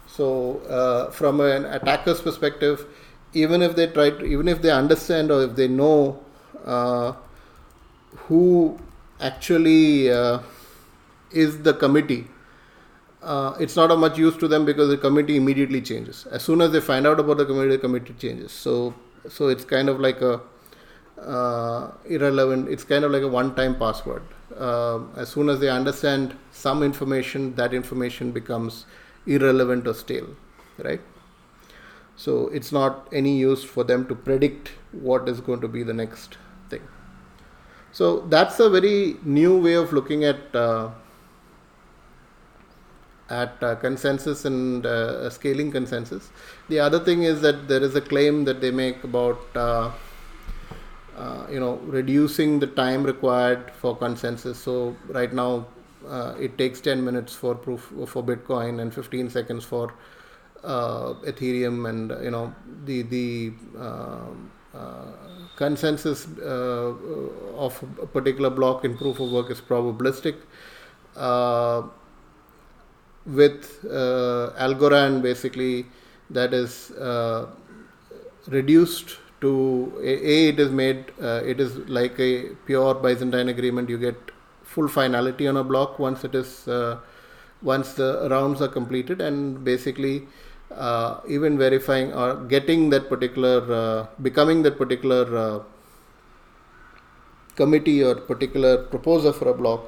So, 0.07 1.09
from 1.13 1.41
an 1.41 1.65
attacker's 1.65 2.21
perspective, 2.21 2.85
even 3.33 3.61
if 3.61 3.75
they 3.75 3.87
try 3.87 4.09
to, 4.11 4.25
even 4.25 4.47
if 4.47 4.61
they 4.61 4.71
understand 4.71 5.31
or 5.31 5.43
if 5.43 5.55
they 5.55 5.67
know 5.67 6.19
who 8.27 8.79
actually 9.19 10.07
is 11.31 11.61
the 11.63 11.73
committee 11.73 12.27
uh, 13.21 13.55
it's 13.59 13.75
not 13.75 13.91
of 13.91 13.99
much 13.99 14.17
use 14.17 14.37
to 14.37 14.47
them 14.47 14.65
because 14.65 14.89
the 14.89 14.97
committee 14.97 15.35
immediately 15.37 15.81
changes. 15.81 16.25
As 16.27 16.43
soon 16.43 16.61
as 16.61 16.71
they 16.71 16.79
find 16.79 17.05
out 17.05 17.19
about 17.19 17.37
the 17.37 17.45
committee, 17.45 17.71
the 17.71 17.77
committee 17.77 18.13
changes. 18.17 18.51
So, 18.51 18.93
so 19.27 19.47
it's 19.47 19.65
kind 19.65 19.89
of 19.89 19.99
like 19.99 20.21
a 20.21 20.39
uh, 21.19 21.91
irrelevant. 22.05 22.69
It's 22.69 22.83
kind 22.83 23.03
of 23.03 23.11
like 23.11 23.23
a 23.23 23.27
one-time 23.27 23.77
password. 23.77 24.23
Uh, 24.55 24.99
as 25.15 25.29
soon 25.29 25.49
as 25.49 25.59
they 25.59 25.69
understand 25.69 26.35
some 26.51 26.81
information, 26.83 27.53
that 27.55 27.73
information 27.73 28.31
becomes 28.31 28.85
irrelevant 29.25 29.87
or 29.87 29.93
stale, 29.93 30.29
right? 30.77 31.01
So 32.15 32.47
it's 32.47 32.71
not 32.71 33.07
any 33.11 33.37
use 33.37 33.63
for 33.63 33.83
them 33.83 34.07
to 34.07 34.15
predict 34.15 34.71
what 34.91 35.27
is 35.29 35.39
going 35.39 35.61
to 35.61 35.67
be 35.67 35.83
the 35.83 35.93
next 35.93 36.37
thing. 36.69 36.81
So 37.91 38.21
that's 38.21 38.59
a 38.59 38.69
very 38.69 39.17
new 39.23 39.57
way 39.61 39.73
of 39.73 39.93
looking 39.93 40.23
at 40.23 40.55
uh, 40.55 40.89
at 43.29 43.61
uh, 43.61 43.75
consensus 43.75 44.45
and 44.45 44.85
uh, 44.85 45.29
scaling 45.29 45.69
consensus. 45.69 46.29
The 46.69 46.79
other 46.79 46.99
thing 46.99 47.23
is 47.23 47.41
that 47.41 47.67
there 47.67 47.83
is 47.83 47.95
a 47.95 48.01
claim 48.01 48.45
that 48.45 48.61
they 48.61 48.71
make 48.71 49.03
about 49.03 49.39
uh, 51.17 51.21
uh 51.21 51.47
you 51.51 51.59
know 51.59 51.75
reducing 51.85 52.59
the 52.59 52.67
time 52.67 53.03
required 53.03 53.71
for 53.71 53.95
consensus. 53.95 54.59
So 54.59 54.95
right 55.07 55.33
now 55.33 55.67
uh, 56.07 56.35
it 56.39 56.57
takes 56.57 56.81
10 56.81 57.03
minutes 57.03 57.33
for 57.33 57.55
proof 57.55 57.91
for 58.07 58.23
Bitcoin 58.23 58.81
and 58.81 58.93
15 58.93 59.29
seconds 59.29 59.65
for 59.65 59.93
uh, 60.63 61.13
Ethereum, 61.25 61.89
and 61.89 62.23
you 62.23 62.31
know 62.31 62.53
the 62.85 63.01
the 63.03 63.53
consensus 65.55 66.25
of 66.37 67.83
a 68.01 68.05
particular 68.05 68.49
block 68.49 68.85
in 68.85 68.95
proof 68.95 69.19
of 69.19 69.31
work 69.31 69.49
is 69.49 69.59
probabilistic 69.59 70.35
with 73.27 73.85
uh, 73.85 74.51
Algorand 74.57 75.21
basically 75.21 75.85
that 76.29 76.53
is 76.53 76.91
uh, 76.91 77.47
reduced 78.47 79.17
to 79.41 79.93
a, 80.01 80.49
it 80.49 80.59
is 80.59 80.71
made 80.71 81.05
uh, 81.21 81.41
it 81.45 81.59
is 81.59 81.77
like 81.87 82.19
a 82.19 82.49
pure 82.65 82.93
Byzantine 82.95 83.49
agreement 83.49 83.89
you 83.89 83.97
get 83.97 84.15
full 84.63 84.87
finality 84.87 85.47
on 85.47 85.57
a 85.57 85.63
block 85.63 85.99
once 85.99 86.23
it 86.23 86.35
is 86.35 86.67
uh, 86.67 86.97
once 87.61 87.93
the 87.93 88.27
rounds 88.31 88.61
are 88.61 88.67
completed 88.67 89.21
and 89.21 89.63
basically 89.63 90.27
uh, 90.71 91.19
even 91.27 91.57
verifying 91.57 92.13
or 92.13 92.35
getting 92.55 92.89
that 92.89 93.09
particular 93.09 93.57
uh, 93.73 94.07
becoming 94.21 94.63
that 94.63 94.77
particular 94.77 95.63
committee 97.55 98.03
or 98.03 98.15
particular 98.15 98.83
proposer 98.83 99.33
for 99.33 99.49
a 99.49 99.53
block 99.53 99.81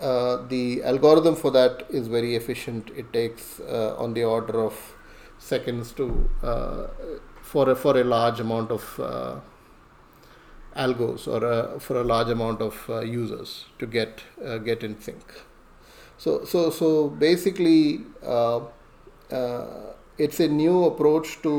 uh, 0.00 0.46
the 0.48 0.82
algorithm 0.82 1.34
for 1.34 1.50
that 1.50 1.86
is 1.88 2.06
very 2.06 2.36
efficient. 2.36 2.90
It 2.94 3.12
takes 3.12 3.60
uh, 3.60 3.96
on 3.96 4.12
the 4.12 4.24
order 4.24 4.60
of 4.62 4.74
seconds 5.38 5.92
to 5.92 6.28
uh, 6.42 6.86
for 7.52 7.70
a, 7.70 7.76
for 7.76 7.98
a 8.00 8.04
large 8.04 8.40
amount 8.40 8.70
of 8.70 9.00
uh, 9.00 9.36
algos 10.76 11.26
or 11.28 11.44
a, 11.44 11.80
for 11.80 12.00
a 12.00 12.04
large 12.04 12.28
amount 12.28 12.60
of 12.60 12.74
uh, 12.88 13.00
users 13.00 13.66
to 13.78 13.86
get 13.86 14.22
uh, 14.44 14.58
get 14.58 14.82
in 14.82 15.00
sync. 15.00 15.24
So 16.18 16.44
so 16.44 16.70
so 16.70 17.08
basically, 17.08 18.00
uh, 18.24 18.60
it's 20.18 20.40
a 20.40 20.48
new 20.48 20.84
approach 20.84 21.40
to 21.42 21.54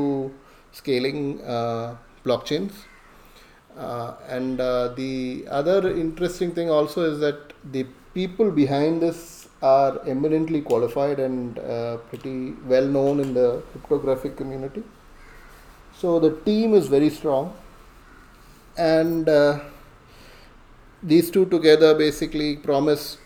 scaling 0.72 1.38
blockchains. 2.28 2.72
and 4.36 4.58
the 5.00 5.46
other 5.58 5.78
interesting 6.04 6.52
thing 6.52 6.70
also 6.70 7.04
is 7.10 7.20
that 7.20 7.52
the 7.72 7.84
people 8.14 8.50
behind 8.50 9.00
this 9.06 9.48
are 9.62 10.00
eminently 10.06 10.60
qualified 10.60 11.18
and 11.18 11.58
uh, 11.58 11.96
pretty 12.08 12.52
well 12.66 12.86
known 12.86 13.20
in 13.20 13.34
the 13.34 13.62
cryptographic 13.72 14.36
community. 14.36 14.82
So 15.98 16.20
the 16.20 16.30
team 16.44 16.74
is 16.74 16.86
very 16.86 17.10
strong, 17.10 17.54
and 18.76 19.28
uh, 19.28 19.58
these 21.02 21.28
two 21.28 21.44
together 21.46 21.94
basically 21.94 22.56
promise, 22.56 23.18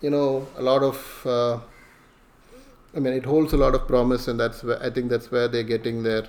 you 0.00 0.10
know, 0.10 0.48
a 0.56 0.62
lot 0.62 0.82
of. 0.82 1.26
Uh, 1.26 1.60
I 2.94 2.98
mean, 2.98 3.14
it 3.14 3.24
holds 3.24 3.52
a 3.52 3.56
lot 3.56 3.74
of 3.74 3.86
promise, 3.86 4.26
and 4.28 4.38
that's 4.38 4.64
where 4.64 4.82
I 4.82 4.90
think 4.90 5.10
that's 5.10 5.30
where 5.30 5.46
they're 5.46 5.62
getting 5.62 6.02
their 6.02 6.24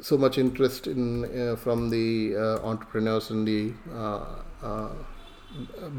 so 0.00 0.18
much 0.18 0.36
interest 0.36 0.86
in 0.88 1.24
uh, 1.24 1.56
from 1.56 1.90
the 1.90 2.36
uh, 2.36 2.66
entrepreneurs 2.66 3.30
and 3.30 3.46
the 3.46 3.72
uh, 4.62 4.88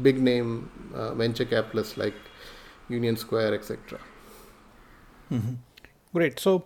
big 0.02 0.20
name 0.20 0.70
uh, 0.94 1.14
venture 1.14 1.44
capitalists 1.44 1.96
like 1.96 2.14
Union 2.88 3.16
Square, 3.16 3.54
etc. 3.54 3.98
Mm-hmm. 5.30 5.54
Great. 6.12 6.38
So, 6.38 6.64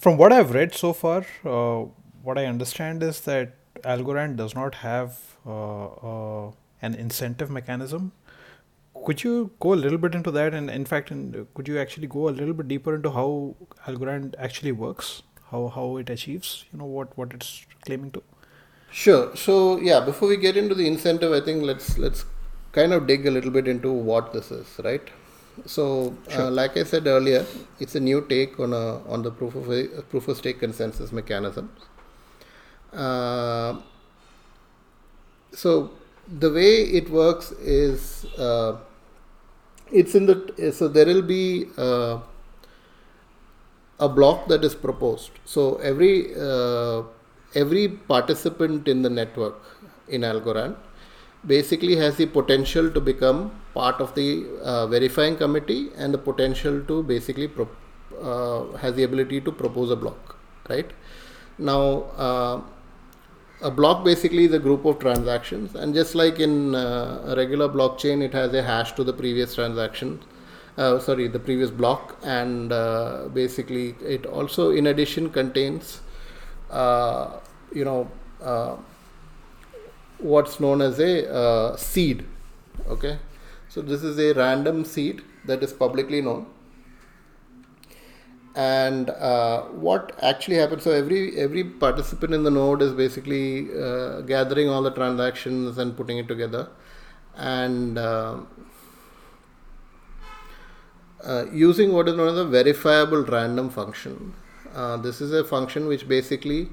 from 0.00 0.16
what 0.16 0.32
I've 0.32 0.52
read 0.52 0.74
so 0.74 0.92
far, 0.94 1.26
uh, 1.44 1.84
what 2.22 2.38
I 2.38 2.46
understand 2.46 3.02
is 3.02 3.20
that 3.22 3.56
Algorand 3.82 4.36
does 4.36 4.54
not 4.54 4.76
have 4.76 5.18
uh, 5.46 5.86
uh, 5.86 6.52
an 6.80 6.94
incentive 6.94 7.50
mechanism. 7.50 8.12
Could 9.04 9.22
you 9.22 9.50
go 9.60 9.74
a 9.74 9.80
little 9.82 9.98
bit 9.98 10.14
into 10.14 10.30
that? 10.30 10.54
And 10.54 10.70
in 10.70 10.86
fact, 10.86 11.10
in, 11.10 11.46
could 11.54 11.68
you 11.68 11.78
actually 11.78 12.06
go 12.06 12.28
a 12.28 12.34
little 12.40 12.54
bit 12.54 12.68
deeper 12.68 12.94
into 12.94 13.10
how 13.10 13.56
Algorand 13.86 14.34
actually 14.38 14.72
works, 14.72 15.22
how 15.50 15.68
how 15.68 15.96
it 15.98 16.10
achieves, 16.10 16.64
you 16.72 16.78
know, 16.78 16.86
what 16.86 17.16
what 17.16 17.32
it's 17.34 17.66
claiming 17.84 18.10
to? 18.12 18.22
Sure. 18.90 19.36
So 19.36 19.78
yeah, 19.80 20.00
before 20.00 20.28
we 20.28 20.36
get 20.36 20.56
into 20.56 20.74
the 20.74 20.86
incentive, 20.86 21.32
I 21.32 21.40
think 21.40 21.62
let's 21.62 21.96
let's 21.98 22.24
kind 22.72 22.92
of 22.92 23.06
dig 23.06 23.26
a 23.26 23.30
little 23.30 23.50
bit 23.50 23.68
into 23.68 23.92
what 23.92 24.32
this 24.32 24.50
is, 24.50 24.80
right? 24.84 25.08
So, 25.66 26.16
uh, 26.28 26.30
sure. 26.30 26.42
uh, 26.42 26.50
like 26.50 26.76
I 26.76 26.84
said 26.84 27.06
earlier, 27.06 27.46
it's 27.78 27.94
a 27.94 28.00
new 28.00 28.26
take 28.28 28.58
on 28.58 28.72
a 28.72 29.02
on 29.08 29.22
the 29.22 29.30
proof 29.30 29.54
of 29.54 30.08
proof 30.10 30.28
of 30.28 30.36
stake 30.36 30.60
consensus 30.60 31.12
mechanism. 31.12 31.70
Uh, 32.92 33.76
so, 35.52 35.90
the 36.38 36.50
way 36.50 36.82
it 36.82 37.10
works 37.10 37.52
is 37.52 38.24
uh, 38.38 38.76
it's 39.92 40.14
in 40.14 40.26
the 40.26 40.72
so 40.72 40.88
there 40.88 41.06
will 41.06 41.22
be 41.22 41.66
uh, 41.76 42.20
a 43.98 44.08
block 44.08 44.48
that 44.48 44.64
is 44.64 44.74
proposed. 44.74 45.30
So 45.44 45.76
every 45.76 46.34
uh, 46.34 47.02
every 47.54 47.88
participant 47.88 48.88
in 48.88 49.02
the 49.02 49.10
network 49.10 49.60
in 50.08 50.22
Algorand 50.22 50.76
basically 51.46 51.96
has 51.96 52.16
the 52.16 52.26
potential 52.26 52.90
to 52.90 53.00
become 53.00 53.50
part 53.74 54.00
of 54.00 54.14
the 54.14 54.46
uh, 54.62 54.86
verifying 54.86 55.36
committee 55.36 55.90
and 55.96 56.12
the 56.12 56.18
potential 56.18 56.82
to 56.82 57.02
basically 57.02 57.48
pro- 57.48 57.68
uh, 58.20 58.76
has 58.76 58.94
the 58.94 59.04
ability 59.04 59.40
to 59.40 59.52
propose 59.52 59.90
a 59.90 59.96
block 59.96 60.36
right? 60.68 60.90
Now 61.58 62.02
uh, 62.16 62.60
a 63.62 63.70
block 63.70 64.04
basically 64.04 64.44
is 64.44 64.52
a 64.52 64.58
group 64.58 64.84
of 64.84 64.98
transactions 64.98 65.74
and 65.74 65.94
just 65.94 66.14
like 66.14 66.40
in 66.40 66.74
uh, 66.74 67.22
a 67.26 67.36
regular 67.36 67.68
blockchain 67.68 68.22
it 68.22 68.32
has 68.32 68.52
a 68.54 68.62
hash 68.62 68.92
to 68.92 69.04
the 69.04 69.12
previous 69.12 69.54
transaction 69.54 70.20
uh, 70.76 70.98
sorry 70.98 71.28
the 71.28 71.38
previous 71.38 71.70
block 71.70 72.16
and 72.22 72.72
uh, 72.72 73.28
basically 73.32 73.94
it 74.02 74.26
also 74.26 74.70
in 74.70 74.86
addition 74.88 75.30
contains 75.30 76.00
you 77.72 77.84
know 77.84 78.10
what's 80.22 80.60
known 80.60 80.80
as 80.82 80.98
a 80.98 81.32
uh, 81.32 81.76
seed 81.76 82.26
okay? 82.88 83.18
So 83.68 83.82
this 83.82 84.02
is 84.02 84.18
a 84.18 84.32
random 84.34 84.84
seed 84.84 85.22
that 85.46 85.62
is 85.62 85.72
publicly 85.72 86.20
known. 86.20 86.46
And 88.54 89.10
uh, 89.10 89.62
what 89.66 90.18
actually 90.22 90.56
happens 90.56 90.82
so 90.82 90.90
every 90.90 91.38
every 91.38 91.62
participant 91.62 92.34
in 92.34 92.42
the 92.42 92.50
node 92.50 92.82
is 92.82 92.92
basically 92.92 93.68
uh, 93.80 94.22
gathering 94.22 94.68
all 94.68 94.82
the 94.82 94.90
transactions 94.90 95.78
and 95.78 95.96
putting 95.96 96.18
it 96.18 96.26
together. 96.28 96.68
And 97.36 97.96
uh, 97.96 98.38
uh 101.22 101.44
using 101.52 101.92
what 101.92 102.08
is 102.08 102.16
known 102.16 102.28
as 102.28 102.38
a 102.38 102.44
verifiable 102.44 103.22
random 103.24 103.70
function. 103.70 104.34
Uh, 104.74 104.96
this 104.96 105.20
is 105.20 105.32
a 105.32 105.44
function 105.44 105.86
which 105.86 106.08
basically 106.08 106.68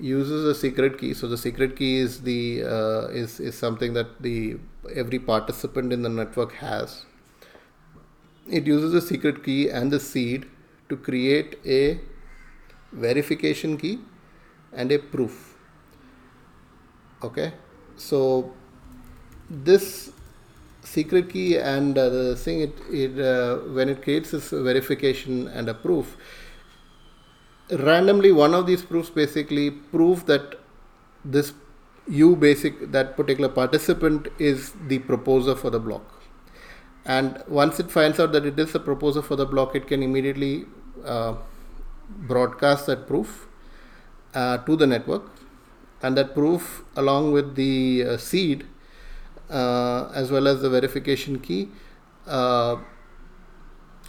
uses 0.00 0.44
a 0.44 0.54
secret 0.54 0.98
key. 0.98 1.14
So 1.14 1.28
the 1.28 1.38
secret 1.38 1.76
key 1.76 1.98
is 1.98 2.22
the 2.22 2.64
uh, 2.64 3.06
is 3.08 3.40
is 3.40 3.56
something 3.56 3.92
that 3.94 4.22
the 4.22 4.56
every 4.94 5.18
participant 5.18 5.92
in 5.92 6.02
the 6.02 6.08
network 6.08 6.52
has. 6.54 7.04
It 8.50 8.66
uses 8.66 8.94
a 8.94 9.00
secret 9.00 9.44
key 9.44 9.70
and 9.70 9.90
the 9.90 10.00
seed 10.00 10.46
to 10.88 10.96
create 10.96 11.58
a 11.64 12.00
verification 12.92 13.76
key 13.76 14.00
and 14.72 14.90
a 14.90 14.98
proof. 14.98 15.54
Okay, 17.22 17.52
so 17.96 18.52
this 19.48 20.10
secret 20.82 21.30
key 21.30 21.56
and 21.56 21.96
uh, 21.96 22.08
the 22.08 22.36
thing 22.36 22.60
it, 22.60 22.76
it 22.90 23.18
uh, 23.20 23.58
when 23.76 23.88
it 23.88 24.02
creates 24.02 24.32
this 24.32 24.50
verification 24.50 25.46
and 25.48 25.68
a 25.68 25.74
proof 25.74 26.16
randomly 27.70 28.32
one 28.32 28.54
of 28.54 28.66
these 28.66 28.82
proofs 28.82 29.10
basically 29.10 29.70
prove 29.70 30.26
that 30.26 30.58
this 31.24 31.52
you 32.08 32.34
basic 32.34 32.90
that 32.90 33.16
particular 33.16 33.48
participant 33.48 34.28
is 34.38 34.72
the 34.88 34.98
proposer 34.98 35.54
for 35.54 35.70
the 35.70 35.78
block. 35.78 36.20
And 37.04 37.42
once 37.48 37.80
it 37.80 37.90
finds 37.90 38.18
out 38.20 38.32
that 38.32 38.44
it 38.44 38.58
is 38.58 38.72
the 38.72 38.80
proposer 38.80 39.22
for 39.22 39.36
the 39.36 39.46
block 39.46 39.74
it 39.74 39.86
can 39.86 40.02
immediately 40.02 40.66
uh, 41.04 41.34
broadcast 42.08 42.86
that 42.86 43.06
proof 43.06 43.46
uh, 44.34 44.58
to 44.58 44.76
the 44.76 44.86
network. 44.86 45.30
And 46.02 46.16
that 46.16 46.34
proof 46.34 46.82
along 46.96 47.30
with 47.32 47.54
the 47.54 48.04
uh, 48.04 48.16
seed 48.16 48.66
uh, 49.48 50.10
as 50.14 50.32
well 50.32 50.48
as 50.48 50.62
the 50.62 50.70
verification 50.70 51.38
key 51.38 51.68
uh, 52.26 52.76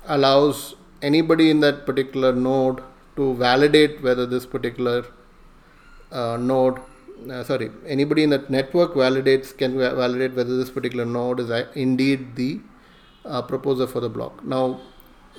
allows 0.05 0.75
anybody 1.01 1.49
in 1.51 1.59
that 1.59 1.85
particular 1.85 2.33
node 2.33 2.81
to 3.15 3.33
validate 3.35 4.01
whether 4.01 4.25
this 4.25 4.45
particular 4.45 5.05
uh, 6.11 6.37
node 6.37 6.79
uh, 7.31 7.43
sorry 7.43 7.69
anybody 7.87 8.23
in 8.23 8.29
that 8.29 8.49
network 8.49 8.93
validates 8.93 9.55
can 9.55 9.77
validate 9.77 10.33
whether 10.33 10.57
this 10.57 10.69
particular 10.69 11.05
node 11.05 11.39
is 11.39 11.51
indeed 11.75 12.35
the 12.35 12.59
uh, 13.25 13.41
proposer 13.41 13.87
for 13.87 13.99
the 13.99 14.09
block. 14.09 14.43
Now 14.43 14.81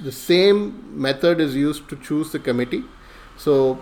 the 0.03 0.13
same 0.13 1.01
method 1.01 1.41
is 1.41 1.55
used 1.55 1.89
to 1.89 1.97
choose 1.97 2.33
the 2.33 2.39
committee. 2.39 2.83
So 3.37 3.79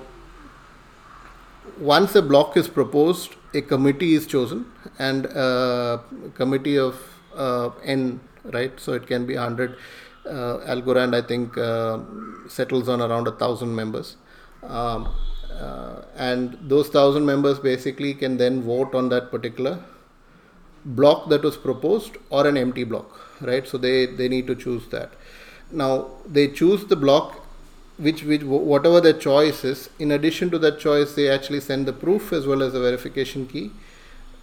once 1.78 2.14
a 2.14 2.22
block 2.22 2.56
is 2.56 2.68
proposed 2.68 3.36
a 3.54 3.62
committee 3.62 4.14
is 4.14 4.26
chosen 4.26 4.66
and 4.98 5.26
a 5.26 5.38
uh, 5.38 6.02
committee 6.34 6.78
of 6.78 6.96
uh, 7.34 7.70
n 7.84 8.20
right? 8.44 8.78
So 8.80 8.92
it 8.94 9.06
can 9.06 9.26
be 9.26 9.34
100 9.36 9.76
uh, 10.26 10.58
Algorand, 10.66 11.14
I 11.14 11.22
think, 11.22 11.56
uh, 11.58 11.98
settles 12.48 12.88
on 12.88 13.00
around 13.00 13.26
a 13.26 13.32
thousand 13.32 13.74
members. 13.74 14.16
Um, 14.62 15.08
uh, 15.52 16.02
and 16.16 16.58
those 16.62 16.88
thousand 16.88 17.26
members 17.26 17.58
basically 17.58 18.14
can 18.14 18.36
then 18.36 18.62
vote 18.62 18.94
on 18.94 19.08
that 19.10 19.30
particular 19.30 19.78
block 20.84 21.28
that 21.28 21.42
was 21.42 21.56
proposed 21.56 22.16
or 22.30 22.46
an 22.46 22.56
empty 22.56 22.84
block, 22.84 23.20
right? 23.40 23.66
So 23.66 23.78
they, 23.78 24.06
they 24.06 24.28
need 24.28 24.46
to 24.46 24.54
choose 24.54 24.88
that. 24.88 25.12
Now 25.70 26.08
they 26.26 26.48
choose 26.48 26.84
the 26.86 26.96
block 26.96 27.38
which 27.98 28.22
which 28.24 28.42
whatever 28.42 29.00
their 29.00 29.12
choice 29.12 29.64
is. 29.64 29.90
In 29.98 30.12
addition 30.12 30.50
to 30.50 30.58
that 30.58 30.78
choice, 30.78 31.14
they 31.14 31.28
actually 31.28 31.60
send 31.60 31.86
the 31.86 31.92
proof 31.92 32.32
as 32.32 32.46
well 32.46 32.62
as 32.62 32.72
the 32.72 32.80
verification 32.80 33.46
key 33.46 33.70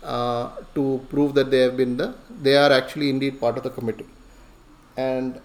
uh, 0.04 0.52
to 0.76 1.06
prove 1.10 1.34
that 1.36 1.52
they 1.52 1.60
have 1.60 1.76
been 1.76 1.98
the 1.98 2.16
they 2.42 2.56
are 2.56 2.72
actually 2.72 3.10
indeed 3.10 3.40
part 3.40 3.58
of 3.58 3.64
the 3.64 3.70
committee. 3.70 4.06
And 4.96 5.42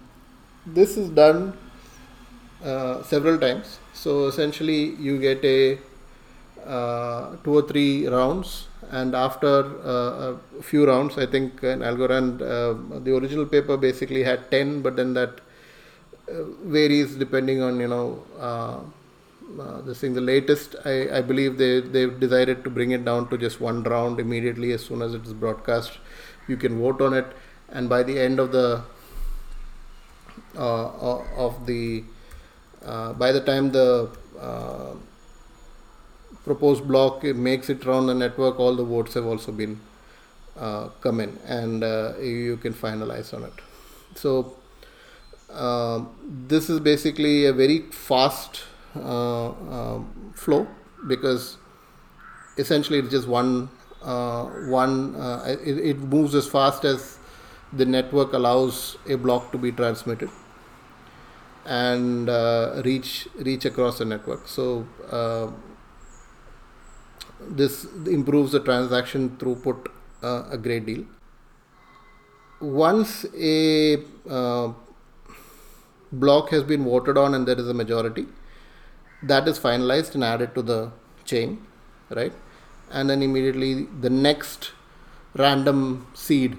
this 0.65 0.97
is 0.97 1.09
done 1.09 1.57
uh, 2.63 3.03
several 3.03 3.37
times. 3.37 3.79
So 3.93 4.27
essentially, 4.27 4.95
you 4.95 5.19
get 5.19 5.43
a 5.43 5.77
uh, 6.65 7.35
two 7.43 7.53
or 7.53 7.61
three 7.61 8.07
rounds, 8.07 8.67
and 8.91 9.15
after 9.15 9.65
uh, 9.83 10.35
a 10.59 10.63
few 10.63 10.87
rounds, 10.87 11.17
I 11.17 11.25
think 11.25 11.63
in 11.63 11.79
Algorand, 11.79 12.41
uh, 12.41 12.99
the 12.99 13.15
original 13.15 13.45
paper 13.45 13.77
basically 13.77 14.23
had 14.23 14.49
ten, 14.51 14.81
but 14.81 14.95
then 14.95 15.13
that 15.13 15.39
uh, 16.29 16.43
varies 16.63 17.15
depending 17.15 17.61
on 17.61 17.79
you 17.79 17.87
know. 17.87 18.23
Uh, 18.39 18.79
this 19.81 19.99
thing, 19.99 20.13
the 20.13 20.21
latest, 20.21 20.75
I, 20.85 21.17
I 21.17 21.21
believe 21.21 21.57
they 21.57 21.79
they've 21.79 22.19
decided 22.19 22.63
to 22.63 22.69
bring 22.71 22.91
it 22.91 23.05
down 23.05 23.29
to 23.29 23.37
just 23.37 23.61
one 23.61 23.83
round 23.83 24.19
immediately 24.19 24.71
as 24.71 24.83
soon 24.83 25.03
as 25.03 25.13
it 25.13 25.23
is 25.23 25.33
broadcast. 25.33 25.99
You 26.47 26.57
can 26.57 26.79
vote 26.79 26.99
on 26.99 27.13
it, 27.13 27.27
and 27.69 27.87
by 27.87 28.01
the 28.01 28.19
end 28.19 28.39
of 28.39 28.51
the 28.51 28.65
uh, 28.65 28.81
uh, 28.81 28.81
of 30.55 31.65
the 31.65 32.03
uh, 32.85 33.13
by 33.13 33.31
the 33.31 33.41
time 33.41 33.71
the 33.71 34.09
proposed 36.43 36.87
block 36.87 37.23
makes 37.23 37.69
it 37.69 37.85
around 37.85 38.05
the 38.05 38.13
network, 38.13 38.59
all 38.59 38.75
the 38.75 38.83
votes 38.83 39.15
have 39.15 39.25
also 39.25 39.51
been 39.51 39.79
come 41.01 41.19
in, 41.19 41.37
and 41.45 41.81
you 42.23 42.57
can 42.61 42.73
finalize 42.73 43.33
on 43.33 43.43
it. 43.43 43.53
So 44.15 44.55
uh, 45.55 46.03
this 46.47 46.69
is 46.69 46.79
basically 46.79 47.45
a 47.45 47.53
very 47.53 47.79
fast 47.91 48.63
uh, 48.95 49.49
uh, 49.49 50.01
flow 50.33 50.67
because 51.07 51.57
essentially 52.57 52.99
it's 52.99 53.11
just 53.11 53.27
one 53.27 53.69
one 54.69 55.15
it, 55.45 55.77
it, 55.77 55.97
moves 55.99 56.35
as 56.35 56.47
fast 56.47 56.83
as 56.83 57.17
the 57.73 57.85
network 57.85 58.33
allows 58.33 58.97
a 59.07 59.15
block 59.15 59.51
to 59.51 59.57
be 59.57 59.71
transmitted 59.71 60.29
and 61.65 62.29
uh, 62.29 62.81
reach 62.85 63.27
reach 63.35 63.65
across 63.65 63.97
the 63.97 64.05
network. 64.05 64.47
So 64.47 64.87
uh, 65.09 65.47
this 67.39 67.85
improves 68.05 68.51
the 68.51 68.59
transaction 68.59 69.31
throughput 69.37 69.87
uh, 70.23 70.43
a 70.51 70.57
great 70.57 70.85
deal. 70.85 71.05
Once 72.61 73.25
a 73.35 73.97
uh, 74.29 74.71
block 76.11 76.49
has 76.49 76.63
been 76.63 76.83
voted 76.83 77.17
on 77.17 77.33
and 77.33 77.47
there 77.47 77.59
is 77.59 77.67
a 77.67 77.73
majority, 77.73 78.25
that 79.23 79.47
is 79.47 79.59
finalized 79.59 80.15
and 80.15 80.23
added 80.23 80.55
to 80.55 80.61
the 80.61 80.91
chain, 81.25 81.65
right? 82.09 82.33
and 82.91 83.09
then 83.09 83.21
immediately 83.21 83.87
the 84.05 84.09
next 84.09 84.71
random 85.35 86.07
seed 86.13 86.57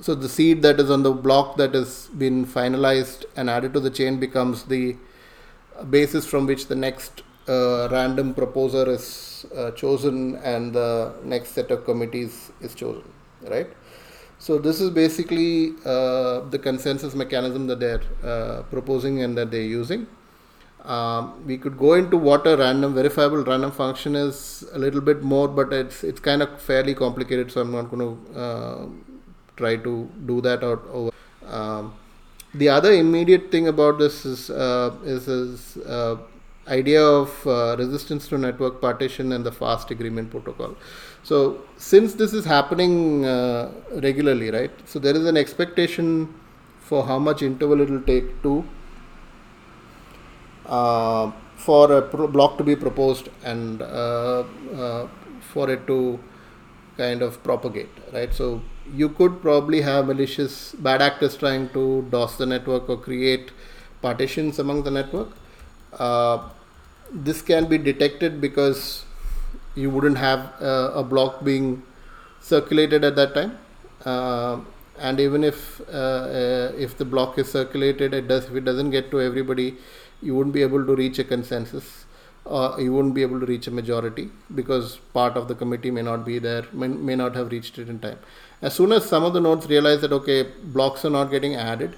so 0.00 0.14
the 0.14 0.28
seed 0.28 0.62
that 0.62 0.80
is 0.80 0.90
on 0.90 1.02
the 1.02 1.12
block 1.12 1.56
that 1.56 1.74
has 1.74 2.08
been 2.24 2.44
finalized 2.46 3.24
and 3.36 3.50
added 3.50 3.72
to 3.74 3.80
the 3.80 3.90
chain 3.90 4.18
becomes 4.18 4.64
the 4.64 4.96
basis 5.90 6.26
from 6.26 6.46
which 6.46 6.66
the 6.66 6.74
next 6.74 7.22
uh, 7.48 7.88
random 7.90 8.34
proposer 8.34 8.88
is 8.90 9.46
uh, 9.56 9.70
chosen 9.72 10.36
and 10.36 10.74
the 10.74 11.12
next 11.24 11.50
set 11.50 11.70
of 11.70 11.84
committees 11.84 12.52
is 12.60 12.74
chosen 12.74 13.04
right? 13.48 13.68
So 14.38 14.58
this 14.58 14.80
is 14.80 14.90
basically 14.90 15.74
uh, 15.84 16.40
the 16.48 16.58
consensus 16.58 17.14
mechanism 17.14 17.66
that 17.66 17.80
they're 17.80 18.02
uh, 18.24 18.62
proposing 18.70 19.22
and 19.22 19.36
that 19.36 19.50
they're 19.50 19.60
using. 19.60 20.06
Um, 20.84 21.46
we 21.46 21.58
could 21.58 21.76
go 21.76 21.92
into 21.92 22.16
what 22.16 22.46
a 22.46 22.56
random 22.56 22.94
verifiable 22.94 23.44
random 23.44 23.70
function 23.70 24.16
is 24.16 24.64
a 24.72 24.78
little 24.78 25.02
bit 25.02 25.22
more 25.22 25.46
but 25.46 25.74
it's 25.74 26.02
it's 26.02 26.20
kind 26.20 26.40
of 26.40 26.58
fairly 26.58 26.94
complicated 26.94 27.52
so 27.52 27.60
i'm 27.60 27.70
not 27.70 27.90
going 27.90 28.00
to 28.00 28.40
uh, 28.40 28.86
try 29.62 29.74
to 29.88 29.94
do 30.30 30.40
that 30.48 30.64
out 30.70 30.82
over 31.00 31.10
um, 31.58 31.92
the 32.54 32.68
other 32.68 32.92
immediate 32.92 33.50
thing 33.50 33.68
about 33.68 33.98
this 33.98 34.24
is 34.26 34.50
uh, 34.50 34.94
is, 35.04 35.76
uh, 35.78 36.16
idea 36.68 37.02
of 37.02 37.46
uh, 37.46 37.76
resistance 37.78 38.28
to 38.28 38.38
network 38.38 38.80
partition 38.80 39.32
and 39.32 39.44
the 39.44 39.52
fast 39.52 39.90
agreement 39.90 40.30
protocol. 40.30 40.74
So 41.22 41.62
since 41.76 42.14
this 42.14 42.32
is 42.32 42.44
happening 42.44 43.24
uh, 43.24 43.72
regularly, 44.02 44.50
right? 44.50 44.70
So 44.84 44.98
there 44.98 45.16
is 45.16 45.26
an 45.26 45.36
expectation 45.36 46.32
for 46.80 47.04
how 47.06 47.18
much 47.18 47.42
interval 47.42 47.80
it 47.80 47.90
will 47.90 48.02
take 48.02 48.42
to 48.42 48.64
uh, 50.66 51.30
for 51.56 51.92
a 51.92 52.02
pro- 52.02 52.28
block 52.28 52.56
to 52.58 52.64
be 52.64 52.76
proposed 52.76 53.28
and 53.44 53.82
uh, 53.82 54.44
for 55.40 55.70
it 55.70 55.86
to 55.86 56.18
kind 56.96 57.22
of 57.22 57.42
propagate, 57.42 57.88
right? 58.12 58.32
So 58.32 58.62
you 58.94 59.08
could 59.08 59.40
probably 59.42 59.80
have 59.82 60.06
malicious 60.06 60.72
bad 60.72 61.02
actors 61.02 61.36
trying 61.36 61.68
to 61.70 62.02
DOS 62.10 62.36
the 62.36 62.46
network 62.46 62.88
or 62.88 62.96
create 62.96 63.50
partitions 64.02 64.58
among 64.58 64.82
the 64.82 64.90
network. 64.90 65.28
Uh, 65.92 66.48
this 67.12 67.42
can 67.42 67.66
be 67.66 67.78
detected 67.78 68.40
because 68.40 69.04
you 69.74 69.90
wouldn't 69.90 70.18
have 70.18 70.52
uh, 70.60 70.92
a 70.94 71.02
block 71.02 71.44
being 71.44 71.82
circulated 72.40 73.04
at 73.04 73.16
that 73.16 73.34
time. 73.34 73.58
Uh, 74.04 74.60
and 74.98 75.18
even 75.18 75.44
if 75.44 75.80
uh, 75.88 75.92
uh, 75.92 76.72
if 76.76 76.96
the 76.98 77.04
block 77.04 77.38
is 77.38 77.50
circulated, 77.50 78.12
it 78.14 78.28
does 78.28 78.44
if 78.46 78.54
it 78.54 78.64
doesn't 78.64 78.90
get 78.90 79.10
to 79.10 79.20
everybody, 79.20 79.76
you 80.22 80.34
wouldn't 80.34 80.54
be 80.54 80.62
able 80.62 80.84
to 80.84 80.94
reach 80.94 81.18
a 81.18 81.24
consensus. 81.24 82.04
Uh, 82.46 82.76
you 82.78 82.92
wouldn't 82.92 83.14
be 83.14 83.22
able 83.22 83.38
to 83.38 83.46
reach 83.46 83.66
a 83.66 83.70
majority 83.70 84.30
because 84.54 84.96
part 85.12 85.36
of 85.36 85.46
the 85.46 85.54
committee 85.54 85.90
may 85.90 86.02
not 86.02 86.24
be 86.24 86.38
there, 86.38 86.64
may, 86.72 86.88
may 86.88 87.14
not 87.14 87.34
have 87.36 87.50
reached 87.52 87.78
it 87.78 87.88
in 87.88 87.98
time. 87.98 88.18
As 88.62 88.74
soon 88.74 88.92
as 88.92 89.06
some 89.06 89.24
of 89.24 89.32
the 89.32 89.40
nodes 89.40 89.66
realize 89.66 90.00
that 90.02 90.12
okay, 90.12 90.42
blocks 90.64 91.04
are 91.04 91.10
not 91.10 91.30
getting 91.30 91.54
added, 91.54 91.96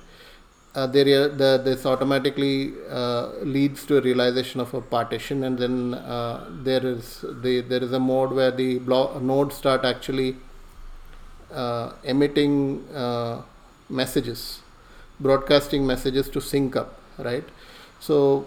uh, 0.75 0.87
they 0.87 1.03
the, 1.05 1.61
this 1.62 1.85
automatically 1.85 2.72
uh, 2.88 3.33
leads 3.42 3.85
to 3.87 3.98
a 3.98 4.01
realization 4.01 4.61
of 4.61 4.72
a 4.72 4.81
partition, 4.81 5.44
and 5.44 5.59
then 5.59 5.94
uh, 5.94 6.48
there 6.51 6.85
is 6.87 7.25
the 7.42 7.61
there 7.61 7.83
is 7.83 7.92
a 7.92 8.01
mode 8.01 8.33
where 8.33 8.51
the 8.51 8.79
nodes 9.20 9.57
start 9.57 9.85
actually 9.85 10.37
uh, 11.53 11.92
emitting 12.05 12.87
uh, 12.94 13.42
messages, 13.90 14.61
broadcasting 15.20 15.87
messages 15.87 16.29
to 16.31 16.40
sync 16.40 16.77
up, 16.77 16.98
right? 17.18 17.44
So 18.01 18.46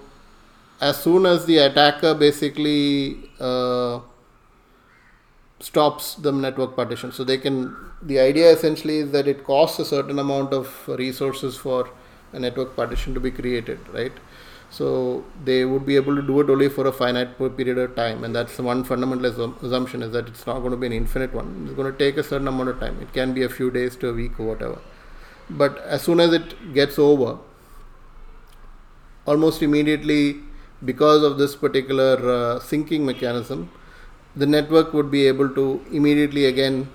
as 0.81 1.01
soon 1.01 1.25
as 1.25 1.45
the 1.45 1.59
attacker 1.59 2.13
basically 2.15 3.29
uh, 3.39 3.99
stops 5.65 6.15
the 6.25 6.31
network 6.31 6.75
partition. 6.75 7.11
So 7.11 7.23
they 7.23 7.37
can 7.37 7.75
the 8.01 8.19
idea 8.19 8.51
essentially 8.51 8.97
is 9.03 9.11
that 9.11 9.27
it 9.27 9.43
costs 9.43 9.79
a 9.79 9.85
certain 9.85 10.19
amount 10.19 10.53
of 10.53 10.67
resources 10.87 11.57
for 11.57 11.89
a 12.33 12.39
network 12.39 12.75
partition 12.75 13.13
to 13.15 13.19
be 13.19 13.31
created 13.31 13.79
right? 13.99 14.11
So 14.69 15.23
they 15.43 15.63
would 15.63 15.85
be 15.85 15.95
able 15.95 16.15
to 16.15 16.21
do 16.21 16.39
it 16.41 16.49
only 16.49 16.69
for 16.69 16.85
a 16.87 16.91
finite 16.91 17.37
period 17.57 17.77
of 17.77 17.95
time 17.95 18.23
and 18.23 18.35
that's 18.35 18.57
one 18.59 18.83
fundamental 18.83 19.55
assumption 19.67 20.03
is 20.03 20.11
that 20.11 20.27
it's 20.27 20.45
not 20.45 20.59
going 20.59 20.71
to 20.71 20.77
be 20.77 20.87
an 20.87 20.93
infinite 20.93 21.33
one. 21.33 21.49
It's 21.65 21.75
going 21.75 21.91
to 21.91 21.97
take 21.97 22.17
a 22.17 22.23
certain 22.23 22.47
amount 22.47 22.69
of 22.69 22.79
time. 22.79 22.99
It 23.01 23.13
can 23.13 23.33
be 23.33 23.43
a 23.43 23.49
few 23.49 23.71
days 23.71 23.95
to 23.97 24.09
a 24.09 24.13
week 24.13 24.39
or 24.39 24.47
whatever. 24.47 24.79
But 25.49 25.79
as 25.79 26.01
soon 26.01 26.19
as 26.19 26.33
it 26.33 26.73
gets 26.73 26.99
over 26.99 27.37
almost 29.25 29.63
immediately 29.63 30.37
because 30.83 31.23
of 31.23 31.37
this 31.37 31.55
particular 31.55 32.13
uh, 32.35 32.59
syncing 32.59 33.01
mechanism 33.01 33.71
the 34.35 34.45
network 34.45 34.93
would 34.93 35.09
be 35.09 35.27
able 35.27 35.49
to 35.49 35.83
immediately 35.91 36.45
again 36.45 36.89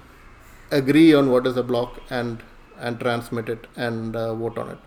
agree 0.71 1.13
on 1.15 1.31
what 1.31 1.47
is 1.47 1.57
a 1.57 1.63
block 1.63 2.01
and 2.11 2.43
and 2.79 2.99
transmit 3.01 3.49
it 3.49 3.67
and 3.77 4.17
uh, 4.17 4.35
vote 4.35 4.59
on 4.59 4.71
it. 4.71 4.79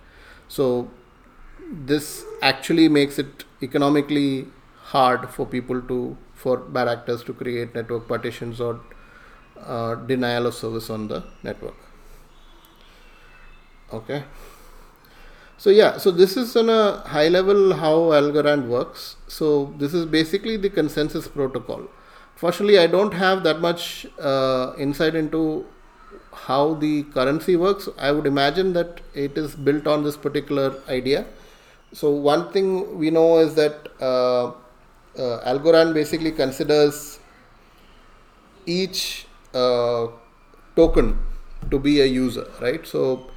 So 0.47 0.89
this 1.71 2.23
actually 2.41 2.89
makes 2.89 3.19
it 3.19 3.45
economically 3.61 4.47
hard 4.81 5.29
for 5.29 5.45
people 5.45 5.81
to 5.81 6.17
for 6.33 6.57
bad 6.57 6.87
actors 6.87 7.23
to 7.23 7.33
create 7.33 7.73
network 7.73 8.07
partitions 8.07 8.59
or 8.59 8.81
uh, 9.59 9.95
denial 9.95 10.47
of 10.47 10.53
service 10.53 10.89
on 10.89 11.07
the 11.07 11.23
network. 11.43 11.75
Okay? 13.91 14.23
So 15.57 15.69
yeah 15.69 15.97
so 15.97 16.11
this 16.11 16.35
is 16.35 16.55
on 16.55 16.69
a 16.69 16.97
high 17.07 17.27
level 17.27 17.73
how 17.73 17.95
algorand 18.21 18.67
works. 18.67 19.17
So 19.27 19.73
this 19.77 19.93
is 19.93 20.05
basically 20.05 20.57
the 20.57 20.69
consensus 20.69 21.27
protocol 21.27 21.87
Fortunately, 22.35 22.77
I 22.77 22.87
don't 22.87 23.13
have 23.13 23.43
that 23.43 23.61
much 23.61 24.05
uh, 24.19 24.73
insight 24.77 25.15
into 25.15 25.65
how 26.33 26.73
the 26.75 27.03
currency 27.03 27.55
works. 27.55 27.87
I 27.97 28.11
would 28.11 28.25
imagine 28.25 28.73
that 28.73 29.01
it 29.13 29.37
is 29.37 29.55
built 29.55 29.87
on 29.87 30.03
this 30.03 30.17
particular 30.17 30.73
idea. 30.89 31.25
So 31.93 32.09
one 32.09 32.51
thing 32.51 32.97
we 32.97 33.11
know 33.11 33.37
is 33.39 33.53
that 33.55 33.87
uh, 34.01 34.47
uh, 34.47 34.53
Algorand 35.45 35.93
basically 35.93 36.31
considers 36.31 37.19
each 38.65 39.27
uh, 39.53 40.07
token 40.75 41.19
to 41.69 41.79
be 41.79 42.01
a 42.01 42.05
user, 42.05 42.49
right? 42.61 42.85
So 42.85 43.29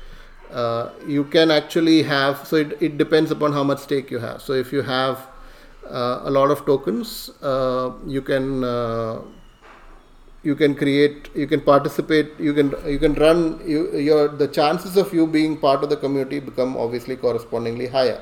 uh, 0.50 0.90
you 1.06 1.24
can 1.24 1.50
actually 1.50 2.02
have. 2.04 2.46
So 2.46 2.56
it, 2.56 2.78
it 2.80 2.98
depends 2.98 3.30
upon 3.30 3.52
how 3.52 3.62
much 3.62 3.80
stake 3.80 4.10
you 4.10 4.18
have. 4.18 4.40
So 4.40 4.54
if 4.54 4.72
you 4.72 4.82
have 4.82 5.26
a 6.24 6.30
lot 6.30 6.50
of 6.50 6.64
tokens. 6.66 7.30
Uh, 7.42 7.92
you 8.06 8.22
can 8.22 8.64
uh, 8.64 9.20
you 10.42 10.54
can 10.54 10.74
create 10.74 11.28
you 11.34 11.46
can 11.46 11.60
participate 11.60 12.38
you 12.38 12.54
can 12.54 12.72
you 12.86 12.98
can 12.98 13.14
run 13.14 13.60
you, 13.66 13.80
your 14.08 14.28
the 14.28 14.46
chances 14.46 14.96
of 14.96 15.12
you 15.12 15.26
being 15.26 15.56
part 15.56 15.82
of 15.82 15.90
the 15.90 15.96
community 15.96 16.38
become 16.38 16.76
obviously 16.76 17.16
correspondingly 17.16 17.88
higher 17.88 18.20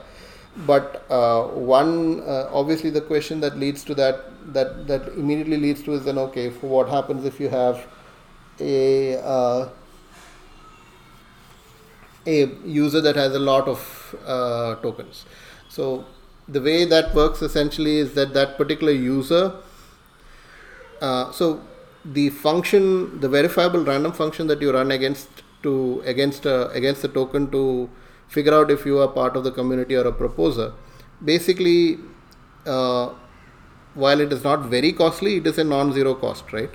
but 0.67 1.05
uh, 1.11 1.43
one 1.43 2.21
uh, 2.21 2.49
obviously 2.53 2.91
the 2.91 3.01
question 3.01 3.41
that 3.41 3.59
leads 3.59 3.85
to 3.85 3.95
that 3.95 4.25
that 4.55 4.87
that 4.87 5.09
immediately 5.09 5.59
leads 5.59 5.83
to 5.83 5.93
is 5.93 6.05
then 6.05 6.19
okay 6.27 6.49
for 6.51 6.69
what 6.69 6.89
happens 6.89 7.25
if 7.25 7.41
you 7.41 7.49
have 7.49 7.87
a 8.61 9.19
uh, 9.19 9.69
a 12.27 12.47
user 12.65 13.01
that 13.03 13.17
has 13.17 13.35
a 13.35 13.45
lot 13.53 13.69
of 13.69 13.81
tokens 14.83 15.25
so 15.69 16.05
the 16.49 16.61
way 16.61 16.85
that 16.85 17.15
works 17.15 17.43
essentially 17.43 17.99
is 17.99 18.15
that 18.15 18.35
that 18.35 18.57
particular 18.57 18.93
user 18.93 19.53
uh, 21.01 21.31
so 21.33 21.61
the 22.05 22.29
function 22.31 23.19
the 23.21 23.29
verifiable 23.29 23.85
random 23.85 24.13
function 24.13 24.47
that 24.47 24.61
you 24.61 24.73
run 24.73 24.91
against 24.91 25.43
to 25.63 26.03
against 26.05 26.45
a, 26.45 26.69
against 26.71 27.03
the 27.03 27.09
token 27.09 27.51
to 27.51 27.89
figure 28.29 28.55
out 28.55 28.71
if 28.71 28.85
you 28.85 28.99
are 28.99 29.09
part 29.09 29.37
of 29.37 29.45
the 29.45 29.51
community 29.51 29.97
or 29.97 30.07
a 30.07 30.13
proposer 30.13 30.73
basically 31.25 31.99
uh, 32.67 33.09
while 33.95 34.21
it 34.21 34.33
is 34.33 34.45
not 34.45 34.67
very 34.67 34.93
costly 34.93 35.37
it 35.37 35.47
is 35.47 35.59
a 35.59 35.65
non-zero 35.65 36.15
cost 36.15 36.53
right? 36.53 36.71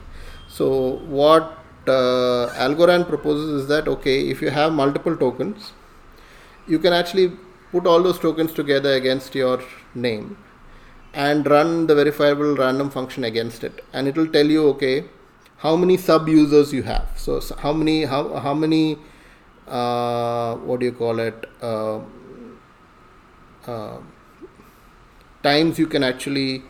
So 0.48 0.98
what 1.06 1.58
uh, 1.88 2.48
algorand 2.66 3.08
proposes 3.08 3.62
is 3.62 3.68
that 3.68 3.88
okay 3.88 4.30
if 4.30 4.42
you 4.42 4.50
have 4.50 4.74
multiple 4.74 5.16
tokens 5.16 5.74
you 6.68 6.80
can 6.80 6.94
actually 6.94 7.32
put 7.72 7.86
all 7.86 8.02
those 8.02 8.20
tokens 8.20 8.54
together 8.54 8.94
against 8.94 9.36
your 9.36 9.62
name 9.96 10.38
and 11.14 11.48
run 11.48 11.88
the 11.88 11.96
verifiable 11.96 12.56
random 12.56 12.90
function 12.90 13.24
against 13.24 13.64
it. 13.64 13.84
And 13.94 14.08
it 14.08 14.16
will 14.16 14.28
tell 14.28 14.46
you 14.46 14.68
okay 14.70 15.06
how 15.58 15.76
many 15.76 15.98
sub 15.98 16.28
users 16.28 16.72
you 16.74 16.84
have. 16.84 17.10
So, 17.16 17.42
how 17.58 17.74
many 17.74 18.06
how, 18.06 18.36
how 18.36 18.54
many 18.54 18.98
uh, 19.68 20.56
what 20.56 20.80
do 20.80 20.86
you 20.86 20.92
call 20.92 21.20
it 21.20 21.46
uh, 21.62 22.00
uh, 23.68 23.98
times 25.44 25.78
you 25.78 25.88
can 25.88 26.04
actually 26.04 26.64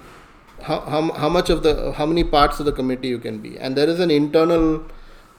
how, 0.64 0.80
how, 0.82 1.12
how 1.14 1.30
much 1.30 1.50
of 1.50 1.64
the 1.64 1.94
how 1.94 2.06
many 2.06 2.24
parts 2.24 2.60
of 2.60 2.66
the 2.66 2.72
committee 2.72 3.08
you 3.08 3.20
can 3.20 3.40
be. 3.40 3.58
And 3.58 3.76
there 3.76 3.88
is 3.88 4.00
an 4.00 4.12
internal 4.12 4.84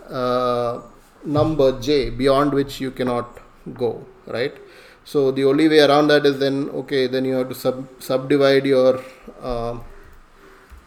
uh, 0.08 0.80
number 1.24 1.78
j 1.80 2.10
beyond 2.10 2.52
which 2.52 2.80
you 2.80 2.90
cannot 2.90 3.38
go 3.74 4.06
right 4.26 4.54
so 5.04 5.30
the 5.30 5.44
only 5.44 5.68
way 5.68 5.80
around 5.80 6.08
that 6.08 6.26
is 6.26 6.38
then 6.38 6.70
okay, 6.70 7.06
then 7.06 7.24
you 7.24 7.34
have 7.34 7.48
to 7.48 7.54
sub 7.54 7.88
subdivide 8.00 8.66
your 8.66 9.02
uh, 9.42 9.78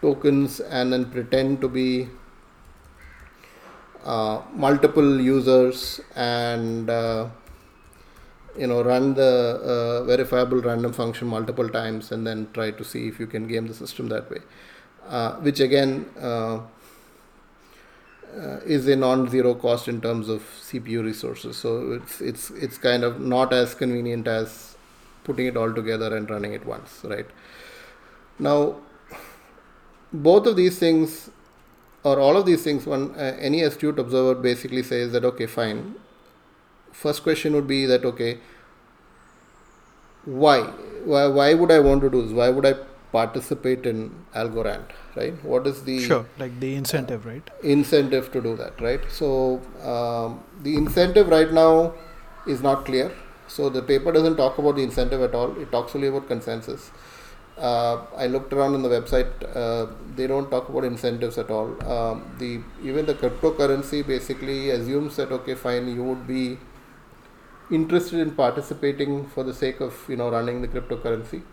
tokens 0.01 0.59
and 0.59 0.93
then 0.93 1.05
pretend 1.05 1.61
to 1.61 1.67
be 1.67 2.07
uh, 4.05 4.41
multiple 4.53 5.19
users 5.19 6.01
and 6.15 6.89
uh, 6.89 7.27
you 8.57 8.67
know 8.67 8.83
run 8.83 9.13
the 9.13 9.31
uh, 9.73 10.03
verifiable 10.03 10.61
random 10.61 10.93
function 10.93 11.27
multiple 11.27 11.67
times 11.69 12.11
and 12.11 12.27
then 12.27 12.47
try 12.53 12.69
to 12.69 12.83
see 12.83 13.07
if 13.07 13.19
you 13.19 13.27
can 13.27 13.47
game 13.47 13.67
the 13.67 13.73
system 13.73 14.09
that 14.09 14.29
way. 14.29 14.39
Uh, 15.07 15.33
which 15.37 15.59
again 15.59 16.05
uh, 18.35 18.59
is 18.65 18.87
a 18.87 18.95
non-zero 18.95 19.53
cost 19.53 19.87
in 19.87 20.01
terms 20.01 20.29
of 20.29 20.41
CPU 20.41 21.03
resources. 21.03 21.57
So 21.57 21.93
it's 21.93 22.21
it's 22.21 22.49
it's 22.51 22.77
kind 22.77 23.03
of 23.03 23.19
not 23.19 23.53
as 23.53 23.73
convenient 23.75 24.27
as 24.27 24.75
putting 25.23 25.47
it 25.47 25.57
all 25.57 25.73
together 25.73 26.15
and 26.15 26.29
running 26.29 26.53
it 26.53 26.65
once, 26.65 27.01
right? 27.03 27.27
Now, 28.39 28.77
both 30.11 30.47
of 30.47 30.55
these 30.55 30.79
things, 30.79 31.29
or 32.03 32.19
all 32.19 32.35
of 32.37 32.45
these 32.45 32.63
things, 32.63 32.85
one 32.85 33.11
uh, 33.15 33.35
any 33.39 33.61
astute 33.61 33.99
observer 33.99 34.35
basically 34.35 34.83
says 34.83 35.11
that 35.11 35.25
okay, 35.25 35.45
fine. 35.45 35.95
First 36.91 37.23
question 37.23 37.53
would 37.53 37.67
be 37.67 37.85
that 37.85 38.05
okay, 38.05 38.39
why? 40.25 40.61
Why, 41.05 41.27
why 41.27 41.53
would 41.53 41.71
I 41.71 41.79
want 41.79 42.01
to 42.01 42.09
do 42.09 42.21
this? 42.21 42.31
Why 42.31 42.49
would 42.49 42.65
I 42.65 42.75
participate 43.13 43.85
in 43.85 43.97
Algorand, 44.35 44.85
right? 45.15 45.43
What 45.45 45.67
is 45.71 45.83
the 45.89 45.99
sure 45.99 46.25
like 46.43 46.59
the 46.59 46.75
incentive, 46.75 47.25
right? 47.31 47.49
Incentive 47.61 48.31
to 48.33 48.41
do 48.41 48.55
that, 48.61 48.81
right? 48.81 49.01
So 49.09 49.61
um, 49.93 50.43
the 50.61 50.75
incentive 50.75 51.29
right 51.29 51.53
now 51.53 51.93
is 52.47 52.61
not 52.61 52.85
clear. 52.85 53.11
So 53.47 53.69
the 53.69 53.81
paper 53.81 54.11
doesn't 54.11 54.37
talk 54.37 54.57
about 54.57 54.77
the 54.77 54.83
incentive 54.83 55.21
at 55.21 55.35
all. 55.35 55.55
It 55.61 55.71
talks 55.71 55.95
only 55.95 56.07
about 56.07 56.27
consensus. 56.27 56.91
Uh, 57.57 57.97
I 58.17 58.25
looked 58.25 58.51
around 58.51 58.73
on 58.73 58.81
the 58.81 58.89
website. 58.89 59.31
Uh, 59.55 59.93
they 60.15 60.25
don't 60.25 60.49
talk 60.49 60.69
about 60.69 60.83
incentives 60.83 61.37
at 61.37 61.51
all. 61.51 61.67
Um, 61.95 62.23
the 62.39 62.61
even 62.83 63.05
the 63.05 63.13
cryptocurrency 63.13 64.05
basically 64.05 64.71
assumes 64.71 65.17
that 65.17 65.31
okay, 65.31 65.53
fine, 65.53 65.87
you 65.95 66.03
would 66.03 66.25
be 66.25 66.57
interested 67.69 68.19
in 68.19 68.31
participating 68.31 69.27
for 69.27 69.43
the 69.43 69.53
sake 69.53 69.81
of 69.81 69.93
you 70.07 70.15
know 70.15 70.31
running 70.31 70.63
the 70.63 70.67
cryptocurrency, 70.67 71.43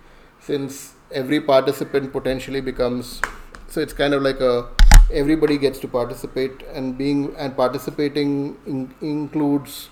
since 0.41 0.95
every 1.13 1.41
participant 1.41 2.13
potentially 2.13 2.61
becomes 2.61 3.21
so 3.69 3.81
it's 3.81 3.93
kind 3.93 4.15
of 4.15 4.23
like 4.23 4.41
a 4.41 4.69
everybody 5.13 5.59
gets 5.59 5.79
to 5.79 5.89
participate 5.89 6.63
and 6.73 6.97
being 6.97 7.35
and 7.37 7.57
participating 7.57 8.57
in, 8.67 8.95
includes 9.01 9.89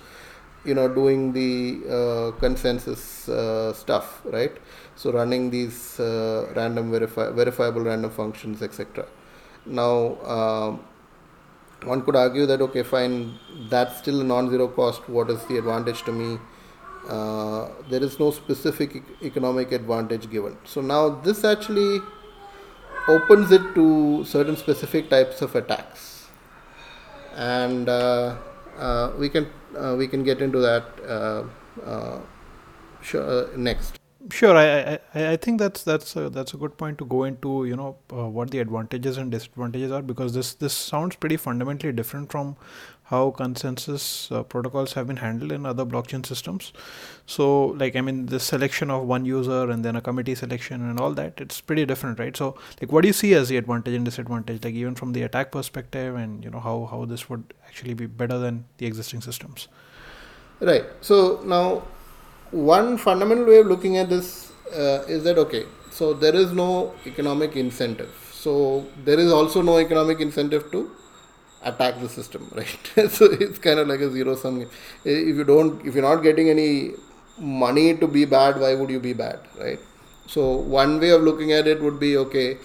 you 0.63 0.73
know 0.73 0.87
doing 0.87 1.33
the 1.33 1.81
uh, 1.89 2.31
consensus 2.39 3.27
uh, 3.29 3.73
stuff 3.73 4.21
right? 4.25 4.55
So 4.95 5.11
running 5.11 5.49
these 5.49 5.99
uh, 5.99 6.51
random 6.55 6.91
verifi- 6.91 7.33
verifiable 7.33 7.81
random 7.81 8.11
functions 8.11 8.61
etc 8.61 9.05
now 9.65 10.17
um, 10.23 10.83
one 11.83 12.01
could 12.01 12.15
argue 12.15 12.45
that 12.45 12.61
okay 12.61 12.83
fine 12.83 13.39
that's 13.69 13.97
still 13.97 14.21
a 14.21 14.23
non-zero 14.23 14.67
cost. 14.67 15.07
What 15.07 15.29
is 15.29 15.43
the 15.45 15.57
advantage 15.57 16.03
to 16.03 16.11
me 16.11 16.39
uh, 17.09 17.69
there 17.89 18.03
is 18.03 18.19
no 18.19 18.31
specific 18.31 19.03
economic 19.21 19.71
advantage 19.71 20.29
given. 20.29 20.57
So 20.65 20.81
now 20.81 21.09
this 21.09 21.43
actually 21.43 21.99
opens 23.07 23.51
it 23.51 23.73
to 23.75 24.23
certain 24.23 24.55
specific 24.55 25.09
types 25.09 25.41
of 25.41 25.55
attacks, 25.55 26.27
and 27.35 27.89
uh, 27.89 28.35
uh, 28.77 29.11
we 29.17 29.29
can 29.29 29.47
uh, 29.77 29.95
we 29.97 30.07
can 30.07 30.23
get 30.23 30.41
into 30.41 30.59
that 30.59 30.85
uh, 31.07 32.19
sure, 33.01 33.57
next. 33.57 33.98
Sure, 34.31 34.55
I, 34.57 34.99
I 35.15 35.27
I 35.31 35.37
think 35.37 35.59
that's 35.59 35.83
that's 35.83 36.15
a, 36.17 36.29
that's 36.29 36.53
a 36.53 36.57
good 36.57 36.77
point 36.77 36.97
to 36.97 37.05
go 37.05 37.23
into. 37.23 37.65
You 37.65 37.77
know 37.77 37.95
what 38.09 38.51
the 38.51 38.59
advantages 38.59 39.17
and 39.17 39.31
disadvantages 39.31 39.93
are 39.93 40.01
because 40.01 40.33
this 40.33 40.55
this 40.55 40.73
sounds 40.73 41.15
pretty 41.15 41.37
fundamentally 41.37 41.93
different 41.93 42.29
from 42.29 42.57
how 43.03 43.31
consensus 43.31 44.29
uh, 44.31 44.43
protocols 44.43 44.91
have 44.93 45.07
been 45.07 45.17
handled 45.17 45.53
in 45.53 45.65
other 45.65 45.85
blockchain 45.85 46.25
systems. 46.25 46.73
So 47.25 47.67
like 47.83 47.95
i 47.95 48.01
mean 48.01 48.25
the 48.25 48.39
selection 48.39 48.91
of 48.91 49.05
one 49.11 49.23
user 49.25 49.69
and 49.69 49.85
then 49.85 49.95
a 49.95 50.01
committee 50.01 50.35
selection 50.35 50.81
and 50.89 50.99
all 50.99 51.13
that 51.13 51.39
it's 51.39 51.61
pretty 51.61 51.85
different 51.85 52.19
right? 52.19 52.35
So 52.35 52.55
like 52.81 52.91
what 52.91 53.01
do 53.03 53.07
you 53.07 53.13
see 53.13 53.33
as 53.35 53.47
the 53.47 53.55
advantage 53.55 53.93
and 53.93 54.03
disadvantage 54.03 54.65
like 54.65 54.73
even 54.73 54.95
from 54.95 55.13
the 55.13 55.23
attack 55.23 55.51
perspective 55.53 56.15
and 56.15 56.43
you 56.43 56.51
know 56.51 56.59
how 56.59 56.89
how 56.91 57.05
this 57.05 57.29
would 57.29 57.53
actually 57.65 57.93
be 57.93 58.05
better 58.05 58.37
than 58.37 58.65
the 58.79 58.85
existing 58.85 59.21
systems? 59.21 59.69
Right. 60.59 60.83
So 60.99 61.41
now 61.45 61.83
one 62.51 62.97
fundamental 62.97 63.45
way 63.45 63.59
of 63.59 63.67
looking 63.67 63.97
at 63.97 64.09
this 64.09 64.51
uh, 64.73 65.03
is 65.07 65.23
that 65.23 65.37
okay 65.37 65.65
so 65.91 66.13
there 66.13 66.35
is 66.35 66.51
no 66.53 66.93
economic 67.05 67.55
incentive 67.55 68.11
so 68.31 68.85
there 69.03 69.19
is 69.19 69.31
also 69.31 69.61
no 69.61 69.79
economic 69.79 70.19
incentive 70.19 70.71
to 70.71 70.89
attack 71.63 71.99
the 71.99 72.09
system, 72.09 72.49
right? 72.55 73.09
so 73.09 73.25
it's 73.25 73.59
kind 73.59 73.79
of 73.79 73.87
like 73.87 73.99
a 73.99 74.09
zero 74.11 74.35
sum. 74.35 74.61
If 75.03 75.35
you 75.35 75.43
don't, 75.43 75.85
if 75.85 75.93
you're 75.93 76.03
not 76.03 76.23
getting 76.23 76.49
any 76.49 76.91
money 77.37 77.95
to 77.97 78.07
be 78.07 78.25
bad, 78.25 78.59
why 78.59 78.75
would 78.75 78.89
you 78.89 78.99
be 78.99 79.13
bad, 79.13 79.39
right? 79.59 79.79
So 80.27 80.51
one 80.55 80.99
way 80.99 81.09
of 81.09 81.21
looking 81.21 81.51
at 81.51 81.67
it 81.67 81.81
would 81.81 81.99
be 81.99 82.17
okay. 82.17 82.57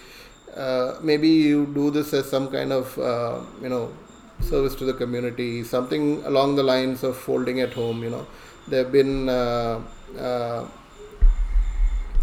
Uh, 0.55 0.95
maybe 1.01 1.27
you 1.27 1.65
do 1.73 1.91
this 1.91 2.13
as 2.13 2.29
some 2.29 2.49
kind 2.49 2.71
of 2.71 2.97
uh, 2.97 3.41
you 3.61 3.67
know 3.67 3.91
service 4.39 4.75
to 4.75 4.85
the 4.85 4.93
community, 4.93 5.63
something 5.63 6.23
along 6.25 6.55
the 6.55 6.63
lines 6.63 7.03
of 7.03 7.17
folding 7.17 7.59
at 7.59 7.73
home. 7.73 8.03
You 8.03 8.11
know, 8.11 8.27
there 8.67 8.83
have 8.83 8.91
been 8.91 9.29
uh, 9.29 9.81
uh 10.19 10.67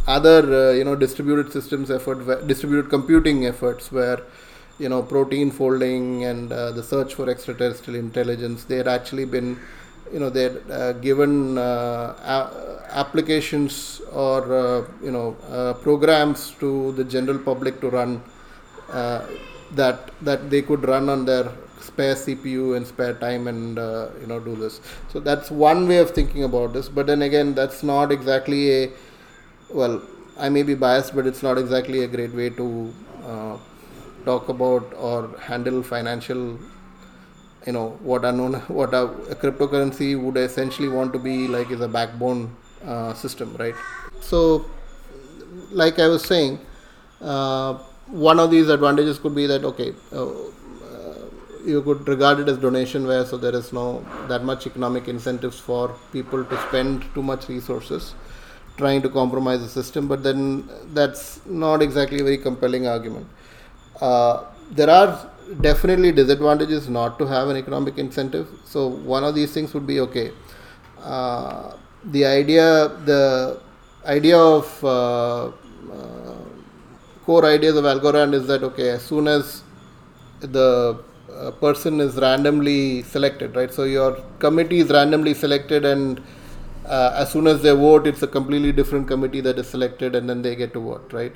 other 0.07 0.71
uh, 0.71 0.73
you 0.73 0.85
know 0.85 0.97
distributed 0.97 1.53
systems 1.53 1.91
effort, 1.91 2.47
distributed 2.47 2.91
computing 2.91 3.47
efforts 3.47 3.93
where 3.93 4.21
you 4.79 4.89
know 4.89 5.03
protein 5.03 5.51
folding 5.51 6.25
and 6.25 6.53
uh, 6.53 6.73
the 6.73 6.83
search 6.83 7.15
for 7.15 7.31
extraterrestrial 7.31 7.99
intelligence 7.99 8.65
they 8.65 8.77
had 8.77 8.89
actually 8.89 9.25
been 9.25 9.57
you 10.13 10.19
know 10.19 10.29
they 10.29 10.45
had 10.45 10.71
uh, 10.71 10.93
given 10.95 11.57
uh, 11.57 12.51
applications 12.91 14.01
or 14.13 14.89
you 15.03 15.13
know 15.13 15.37
programs 15.83 16.51
to 16.59 16.93
the 16.93 17.05
general 17.05 17.39
public 17.39 17.81
to 17.81 17.89
run 17.91 18.21
that 19.75 20.11
that 20.21 20.51
they 20.51 20.63
could 20.63 20.83
run 20.83 21.09
on 21.09 21.25
their 21.25 21.51
spare 21.83 22.15
CPU 22.15 22.77
and 22.77 22.87
spare 22.87 23.15
time 23.15 23.49
and 23.49 23.77
you 24.21 24.27
know 24.27 24.41
do 24.41 24.57
this. 24.57 24.81
So 25.13 25.21
that's 25.21 25.51
one 25.51 25.89
way 25.89 25.99
of 25.99 26.11
thinking 26.11 26.45
about 26.45 26.73
this. 26.73 26.89
But 26.89 27.07
then 27.07 27.23
again 27.23 27.55
that's 27.55 27.83
not 27.83 28.13
exactly 28.13 28.85
a 28.85 28.91
well 29.71 30.03
I 30.39 30.49
may 30.49 30.63
be 30.63 30.75
biased 30.75 31.15
but 31.15 31.27
it's 31.27 31.43
not 31.43 31.59
exactly 31.59 32.05
a 32.05 32.09
great 32.09 32.35
way 32.35 32.51
to 32.51 32.93
talk 34.25 34.49
about 34.49 34.93
or 34.95 35.37
handle 35.39 35.83
financial 35.83 36.59
you 37.67 37.73
know 37.73 37.91
what 38.03 38.25
are 38.25 38.33
known 38.33 38.55
what 38.81 38.95
a, 38.95 39.05
a 39.35 39.35
cryptocurrency 39.35 40.21
would 40.21 40.37
essentially 40.37 40.89
want 40.89 41.13
to 41.13 41.19
be 41.19 41.49
like 41.49 41.71
is 41.71 41.81
a 41.81 41.89
backbone 41.89 42.55
uh, 42.85 43.13
system 43.15 43.57
right? 43.59 43.75
So 44.21 44.67
like 45.71 45.99
i 45.99 46.09
was 46.09 46.25
saying 46.25 46.59
uh, 47.21 47.75
one 48.09 48.39
of 48.39 48.51
these 48.51 48.69
advantages 48.69 49.19
could 49.19 49.35
be 49.35 49.47
that 49.47 49.65
okay 49.65 49.95
uh, 50.13 50.27
uh 50.27 50.35
you 51.65 51.83
could 51.83 52.07
regard 52.09 52.41
it 52.41 52.49
as 52.49 52.59
donation 52.59 53.07
where 53.07 53.25
so 53.25 53.37
there 53.37 53.55
is 53.55 53.73
no 53.73 54.05
that 54.29 54.45
much 54.45 54.67
economic 54.67 55.09
incentives 55.09 55.59
for 55.59 55.95
people 56.13 56.45
to 56.45 56.61
spend 56.69 57.05
too 57.15 57.23
much 57.23 57.49
resources 57.49 58.15
trying 58.77 59.03
to 59.03 59.09
compromise 59.09 59.61
the 59.61 59.69
system 59.69 60.09
but 60.09 60.23
then 60.23 60.69
that's 60.93 61.45
not 61.47 61.83
exactly 61.83 62.21
a 62.21 62.25
very 62.25 62.39
compelling 62.39 62.87
argument 62.87 63.27
uh, 64.01 64.45
there 64.71 64.91
are 64.91 65.31
definitely 65.61 66.13
disadvantages 66.13 66.89
not 66.89 67.19
to 67.19 67.27
have 67.27 67.49
an 67.49 67.57
economic 67.57 67.99
incentive. 67.99 68.49
So 68.65 68.89
one 68.89 69.25
of 69.25 69.35
these 69.35 69.53
things 69.53 69.75
would 69.75 69.87
be 69.87 70.01
okay. 70.01 70.33
Uh, 71.01 71.77
the 72.05 72.25
idea, 72.25 72.89
the 73.05 73.61
idea 74.05 74.39
of 74.39 74.85
uh, 74.85 75.47
uh, 75.47 75.53
core 77.25 77.45
ideas 77.47 77.77
of 77.77 77.85
Algorand 77.85 78.35
is 78.35 78.47
that 78.47 78.63
okay, 78.63 78.91
as 78.91 79.03
soon 79.03 79.29
as 79.29 79.63
the 80.41 81.03
uh, 81.43 81.51
person 81.51 82.01
is 82.01 82.17
randomly 82.17 83.03
selected, 83.03 83.57
right? 83.57 83.73
So 83.73 83.85
your 83.85 84.13
committee 84.39 84.81
is 84.81 84.91
randomly 84.91 85.35
selected, 85.35 85.85
and 85.85 86.23
uh, 86.87 87.13
as 87.17 87.33
soon 87.33 87.47
as 87.47 87.63
they 87.63 87.75
vote, 87.75 88.07
it's 88.07 88.23
a 88.23 88.27
completely 88.27 88.73
different 88.73 89.09
committee 89.09 89.41
that 89.41 89.59
is 89.59 89.69
selected, 89.69 90.15
and 90.15 90.29
then 90.29 90.43
they 90.43 90.55
get 90.55 90.73
to 90.75 90.81
vote, 90.81 91.13
right? 91.13 91.35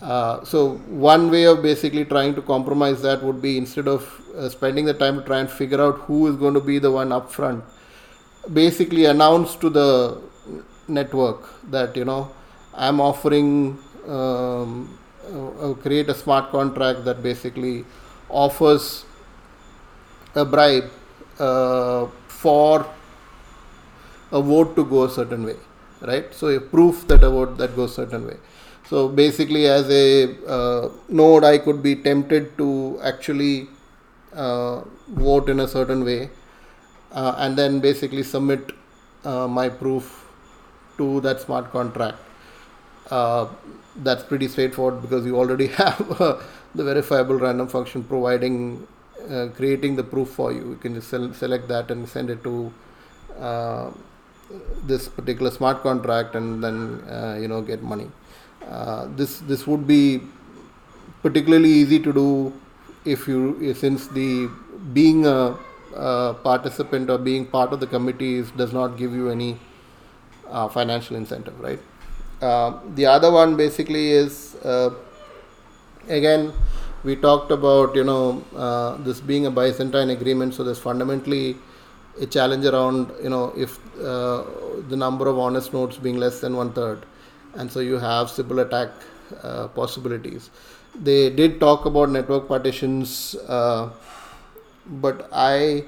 Uh, 0.00 0.44
so 0.44 0.76
one 1.08 1.30
way 1.30 1.44
of 1.44 1.62
basically 1.62 2.04
trying 2.04 2.34
to 2.34 2.42
compromise 2.42 3.02
that 3.02 3.22
would 3.22 3.40
be 3.40 3.56
instead 3.56 3.86
of 3.86 4.20
uh, 4.36 4.48
spending 4.48 4.84
the 4.84 4.94
time 4.94 5.18
to 5.18 5.24
try 5.24 5.38
and 5.38 5.50
figure 5.50 5.80
out 5.80 5.96
who 6.06 6.26
is 6.26 6.36
going 6.36 6.54
to 6.54 6.60
be 6.60 6.78
the 6.78 6.90
one 6.90 7.12
up 7.12 7.30
front, 7.30 7.62
basically 8.52 9.04
announce 9.04 9.54
to 9.56 9.70
the 9.70 10.20
network 10.88 11.48
that 11.70 11.96
you 11.96 12.04
know 12.04 12.30
I'm 12.74 13.00
offering 13.00 13.78
um, 14.08 14.98
create 15.82 16.08
a 16.08 16.14
smart 16.14 16.50
contract 16.50 17.04
that 17.04 17.22
basically 17.22 17.84
offers 18.28 19.04
a 20.34 20.44
bribe 20.44 20.90
uh, 21.38 22.06
for 22.28 22.86
a 24.30 24.40
vote 24.40 24.74
to 24.76 24.84
go 24.84 25.04
a 25.04 25.10
certain 25.10 25.44
way, 25.44 25.56
right? 26.00 26.32
So 26.34 26.48
a 26.48 26.60
proof 26.60 27.06
that 27.08 27.22
a 27.22 27.30
vote 27.30 27.58
that 27.58 27.76
goes 27.76 27.94
certain 27.94 28.26
way 28.26 28.36
So 28.88 29.08
basically, 29.08 29.66
as 29.66 29.88
a 29.90 30.36
uh, 30.46 30.88
node, 31.08 31.44
I 31.44 31.58
could 31.58 31.82
be 31.82 31.96
tempted 31.96 32.56
to 32.58 32.98
actually 33.02 33.68
uh, 34.34 34.82
vote 35.08 35.48
in 35.48 35.60
a 35.60 35.68
certain 35.68 36.04
way, 36.04 36.30
uh, 37.12 37.34
and 37.38 37.56
then 37.56 37.80
basically 37.80 38.22
submit 38.22 38.72
uh, 39.24 39.46
my 39.48 39.68
proof 39.68 40.26
to 40.98 41.20
that 41.20 41.40
smart 41.40 41.70
contract. 41.72 42.18
Uh, 43.10 43.46
that's 43.96 44.22
pretty 44.22 44.48
straightforward 44.48 45.02
because 45.02 45.26
you 45.26 45.36
already 45.36 45.66
have 45.82 45.98
the 46.74 46.84
verifiable 46.84 47.36
random 47.36 47.68
function 47.68 48.02
providing 48.04 48.86
uh, 49.30 49.48
creating 49.56 49.96
the 49.96 50.02
proof 50.02 50.28
for 50.30 50.52
you. 50.52 50.70
You 50.70 50.76
can 50.76 50.94
just 50.94 51.10
select 51.10 51.68
that 51.68 51.90
and 51.90 52.08
send 52.08 52.30
it 52.30 52.42
to 52.44 52.72
uh, 53.38 53.90
this 54.84 55.08
particular 55.08 55.50
smart 55.50 55.82
contract 55.82 56.34
and 56.34 56.62
then 56.62 57.00
uh, 57.08 57.38
you 57.40 57.48
know 57.48 57.62
get 57.62 57.82
money. 57.82 58.10
Uh, 58.68 59.08
this 59.16 59.38
this 59.40 59.66
would 59.66 59.86
be 59.86 60.20
particularly 61.22 61.70
easy 61.70 61.98
to 61.98 62.12
do 62.12 62.52
if 63.04 63.26
you 63.26 63.74
since 63.74 64.06
the 64.08 64.48
being 64.92 65.26
a, 65.26 65.56
a 65.96 66.34
participant 66.42 67.10
or 67.10 67.18
being 67.18 67.46
part 67.46 67.72
of 67.72 67.80
the 67.80 67.86
committee 67.86 68.42
does 68.56 68.72
not 68.72 68.96
give 68.96 69.12
you 69.12 69.30
any 69.30 69.58
uh, 70.50 70.68
financial 70.68 71.16
incentive, 71.16 71.58
right? 71.60 71.80
Uh, 72.40 72.80
the 72.94 73.06
other 73.06 73.30
one 73.30 73.56
basically 73.56 74.10
is 74.10 74.56
again 76.08 76.52
we 77.04 77.16
talked 77.16 77.50
about 77.50 77.94
you 77.94 78.04
know 78.04 78.44
uh, 78.56 78.96
this 78.98 79.20
being 79.20 79.46
a 79.46 79.50
Byzantine 79.50 80.10
agreement. 80.10 80.54
So 80.54 80.64
there's 80.64 80.78
fundamentally 80.78 81.56
a 82.20 82.26
challenge 82.26 82.64
around 82.64 83.12
you 83.22 83.30
know 83.30 83.52
if 83.56 83.78
uh, 84.00 84.44
the 84.88 84.96
number 84.96 85.28
of 85.28 85.38
honest 85.38 85.72
nodes 85.72 85.96
being 85.98 86.18
less 86.18 86.40
than 86.40 86.56
one 86.56 86.72
third, 86.72 87.04
and 87.54 87.70
so 87.70 87.80
you 87.80 87.98
have 87.98 88.30
Sybil 88.30 88.60
attack 88.60 88.90
uh, 89.42 89.68
possibilities. 89.68 90.50
They 90.94 91.30
did 91.30 91.58
talk 91.58 91.86
about 91.86 92.10
network 92.10 92.48
partitions, 92.48 93.34
uh, 93.48 93.90
but 94.86 95.28
I 95.32 95.84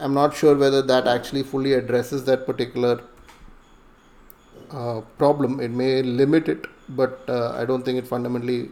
am 0.00 0.12
not 0.12 0.36
sure 0.36 0.54
whether 0.54 0.82
that 0.82 1.06
actually 1.06 1.42
fully 1.42 1.72
addresses 1.72 2.24
that 2.24 2.44
particular 2.46 3.00
uh, 4.70 5.00
problem. 5.18 5.60
It 5.60 5.70
may 5.70 6.02
limit 6.02 6.48
it, 6.48 6.66
but 6.90 7.24
uh, 7.28 7.52
I 7.52 7.64
don't 7.64 7.84
think 7.84 7.98
it 7.98 8.06
fundamentally 8.06 8.70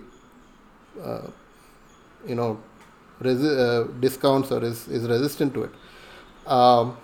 you 2.27 2.35
know 2.35 2.61
resi- 3.21 3.59
uh, 3.59 3.85
discounts 4.01 4.51
or 4.51 4.63
is, 4.65 4.89
is 4.89 5.09
resistant 5.09 5.55
to 5.55 5.65
it. 5.65 5.71
Um, 6.47 6.97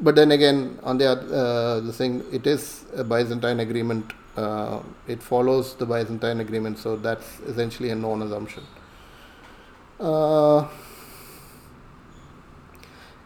but 0.00 0.14
then 0.14 0.32
again 0.32 0.78
on 0.82 0.98
the 0.98 1.10
uh, 1.10 1.80
the 1.80 1.92
thing 1.92 2.24
it 2.32 2.46
is 2.46 2.84
a 2.94 3.04
byzantine 3.04 3.60
agreement 3.60 4.12
uh, 4.36 4.80
it 5.08 5.22
follows 5.22 5.74
the 5.74 5.86
byzantine 5.86 6.40
agreement 6.40 6.78
so 6.78 6.96
that's 6.96 7.40
essentially 7.40 7.90
a 7.90 7.94
known 7.94 8.22
assumption. 8.22 8.62
Uh, 10.00 10.68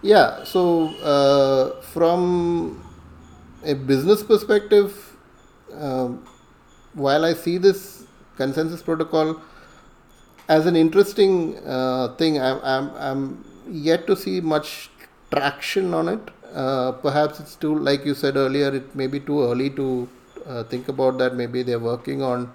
yeah 0.03 0.43
so 0.45 0.89
uh, 1.03 1.81
from 1.83 2.83
a 3.65 3.75
business 3.75 4.23
perspective 4.23 5.17
um, 5.75 6.25
while 6.95 7.25
i 7.25 7.33
see 7.33 7.59
this 7.59 8.05
consensus 8.37 8.83
protocol 8.83 9.41
as 10.49 10.67
an 10.67 10.77
interesting 10.77 11.57
uh, 11.67 12.15
thing, 12.17 12.41
I'm, 12.41 12.61
I'm, 12.63 12.91
I'm 12.97 13.45
yet 13.69 14.07
to 14.07 14.17
see 14.17 14.41
much 14.41 14.91
traction 15.31 15.95
on 15.95 16.09
it. 16.09 16.31
Uh, 16.55 16.93
perhaps 16.93 17.41
it's 17.41 17.57
too, 17.57 17.79
like 17.79 18.05
you 18.05 18.15
said 18.15 18.37
earlier, 18.37 18.75
it 18.75 18.95
may 18.95 19.07
be 19.07 19.21
too 19.21 19.43
early 19.43 19.71
to 19.71 20.09
uh, 20.47 20.65
think 20.65 20.89
about 20.89 21.19
that. 21.19 21.35
Maybe 21.35 21.63
they're 21.63 21.79
working 21.79 22.23
on 22.23 22.53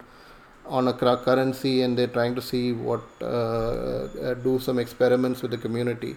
on 0.66 0.90
a 0.90 0.94
currency 0.94 1.82
and 1.82 1.98
they're 1.98 2.08
trying 2.08 2.36
to 2.36 2.42
see 2.42 2.74
what 2.74 3.02
uh, 3.22 3.26
uh, 3.26 4.34
do 4.34 4.60
some 4.60 4.78
experiments 4.80 5.42
with 5.42 5.52
the 5.52 5.58
community. 5.58 6.14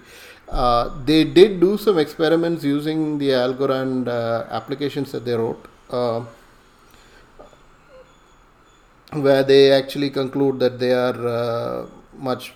Uh, 0.48 0.90
they 1.04 1.22
did 1.22 1.60
do 1.60 1.78
some 1.78 1.98
experiments 1.98 2.64
using 2.64 3.16
the 3.18 3.28
Algorand 3.28 4.08
applications 4.50 5.12
that 5.12 5.24
they 5.24 5.34
wrote 5.34 5.64
where 9.12 9.42
they 9.42 9.72
actually 9.72 10.10
conclude 10.10 10.58
that 10.60 10.78
they 10.78 10.92
are 10.92 11.26
uh, 11.26 11.86
much 12.16 12.52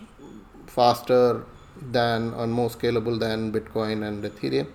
faster 0.66 1.44
than 1.90 2.32
or 2.34 2.46
more 2.46 2.68
scalable 2.68 3.18
than 3.18 3.52
Bitcoin 3.52 4.06
and 4.06 4.24
Ethereum. 4.24 4.66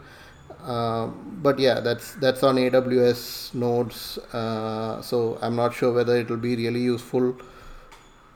Uh, 0.63 1.07
but 1.41 1.57
yeah, 1.57 1.79
that's 1.79 2.13
that's 2.15 2.43
on 2.43 2.57
AWS 2.57 3.53
nodes. 3.53 4.17
Uh, 4.33 5.01
so 5.01 5.37
I'm 5.41 5.55
not 5.55 5.73
sure 5.73 5.93
whether 5.93 6.17
it 6.17 6.29
will 6.29 6.37
be 6.37 6.55
really 6.55 6.81
useful 6.81 7.35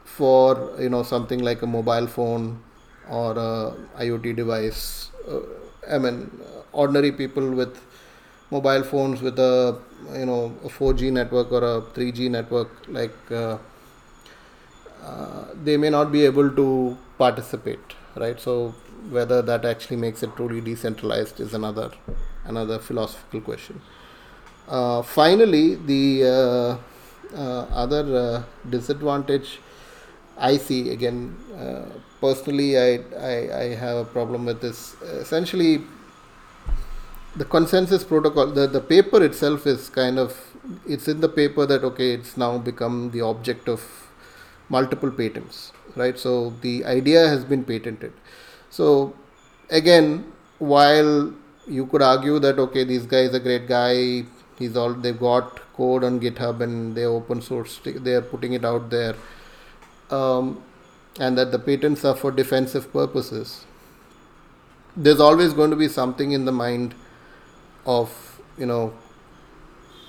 for 0.06 0.72
you 0.80 0.90
know 0.90 1.04
something 1.04 1.40
like 1.40 1.62
a 1.62 1.68
mobile 1.68 2.08
phone 2.08 2.62
or 3.10 3.32
a 3.38 3.74
IoT 4.00 4.36
device. 4.36 5.10
Uh, 5.28 5.40
I 5.90 5.98
mean, 5.98 6.32
ordinary 6.72 7.12
people 7.12 7.50
with 7.52 7.80
mobile 8.56 8.84
phones 8.84 9.22
with 9.22 9.40
a 9.40 9.78
you 10.20 10.26
know 10.26 10.42
a 10.64 10.70
4G 10.70 11.10
network 11.10 11.52
or 11.52 11.64
a 11.64 11.82
3G 11.96 12.30
network 12.30 12.70
like 12.88 13.16
uh, 13.32 13.58
uh, 15.04 15.46
they 15.64 15.78
may 15.78 15.90
not 15.90 16.12
be 16.12 16.24
able 16.26 16.50
to 16.52 16.98
participate 17.18 17.80
right? 18.16 18.40
So 18.40 18.74
whether 19.10 19.42
that 19.42 19.66
actually 19.66 19.98
makes 19.98 20.24
it 20.24 20.36
truly 20.36 20.62
decentralized 20.62 21.40
is 21.40 21.54
another 21.54 21.92
another 22.46 22.80
philosophical 22.80 23.42
question. 23.42 23.82
Uh, 24.68 25.02
finally 25.02 25.76
the 25.76 26.24
uh, 26.26 26.78
uh, 27.38 27.62
other 27.84 28.04
uh, 28.16 28.44
disadvantage 28.70 29.60
I 30.38 30.58
see 30.58 30.92
again 30.92 31.36
personally 32.22 32.78
I, 32.78 32.90
I 33.20 33.36
I 33.64 33.76
have 33.76 33.98
a 33.98 34.06
problem 34.06 34.46
with 34.46 34.62
this. 34.62 34.96
Essentially 35.04 35.84
the 37.36 37.46
consensus 37.46 38.04
protocol 38.04 38.48
the, 38.48 38.68
the 38.68 38.80
paper 38.80 39.24
itself 39.24 39.66
is 39.66 39.90
kind 39.90 40.20
of 40.20 40.56
it's 40.88 41.08
in 41.08 41.20
the 41.20 41.30
paper 41.30 41.66
that 41.66 41.84
okay 41.84 42.12
it's 42.12 42.38
now 42.38 42.58
become 42.58 43.12
the 43.12 43.22
object 43.22 43.68
of 43.68 43.82
multiple 44.70 45.12
patents 45.12 45.72
right? 45.96 46.18
So 46.18 46.52
the 46.62 46.86
idea 46.86 47.28
has 47.28 47.44
been 47.44 47.64
patented. 47.64 48.14
So 48.70 49.14
again 49.70 50.32
while 50.60 51.34
you 51.68 51.86
could 51.86 52.02
argue 52.02 52.40
that 52.40 52.60
okay 52.60 52.84
this 52.84 53.04
guy 53.04 53.22
is 53.30 53.34
a 53.34 53.40
great 53.40 53.68
guy 53.68 54.24
he's 54.60 54.76
all 54.76 54.94
they've 54.94 55.20
got 55.20 55.60
code 55.74 56.04
on 56.04 56.20
github 56.20 56.62
and 56.62 56.96
they're 56.96 57.10
open 57.10 57.42
source 57.42 57.80
they're 57.84 58.22
putting 58.22 58.54
it 58.54 58.66
out 58.66 58.90
there 58.90 59.16
um, 60.12 60.62
and 61.20 61.38
that 61.38 61.52
the 61.52 61.60
patents 61.60 62.04
are 62.06 62.16
for 62.16 62.32
defensive 62.32 62.92
purposes 62.92 63.66
there's 64.96 65.20
always 65.20 65.54
going 65.54 65.70
to 65.70 65.76
be 65.76 65.88
something 65.88 66.34
in 66.34 66.46
the 66.46 66.52
mind 66.52 66.94
of 67.86 68.42
you 68.58 68.66
know 68.66 68.94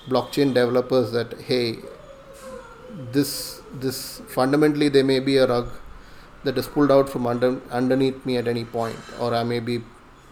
blockchain 0.07 0.53
developers 0.53 1.11
that 1.11 1.33
hey 1.41 1.77
this 3.11 3.61
this 3.73 4.21
fundamentally 4.27 4.89
there 4.89 5.03
may 5.03 5.19
be 5.19 5.37
a 5.37 5.47
rug 5.47 5.69
that 6.43 6.57
is 6.57 6.67
pulled 6.67 6.91
out 6.91 7.09
from 7.09 7.25
under 7.27 7.59
underneath 7.71 8.25
me 8.25 8.37
at 8.37 8.47
any 8.47 8.63
point 8.63 8.97
or 9.19 9.33
i 9.33 9.43
may 9.43 9.59
be 9.59 9.81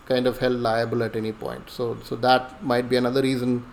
kind 0.08 0.27
of 0.27 0.38
held 0.39 0.60
liable 0.60 1.03
at 1.03 1.15
any 1.15 1.32
point. 1.32 1.69
So 1.69 1.97
so 2.03 2.15
that 2.17 2.63
might 2.63 2.89
be 2.89 2.95
another 2.97 3.21
reason 3.21 3.65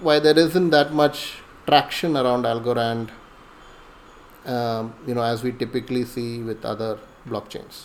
why 0.00 0.18
there 0.18 0.38
isn't 0.38 0.70
that 0.70 0.92
much 0.92 1.38
traction 1.66 2.16
around 2.16 2.44
algorand 2.44 3.10
um, 4.46 4.94
you 5.06 5.14
know 5.14 5.22
as 5.22 5.42
we 5.42 5.52
typically 5.52 6.04
see 6.04 6.42
with 6.42 6.64
other 6.64 6.98
blockchains 7.28 7.84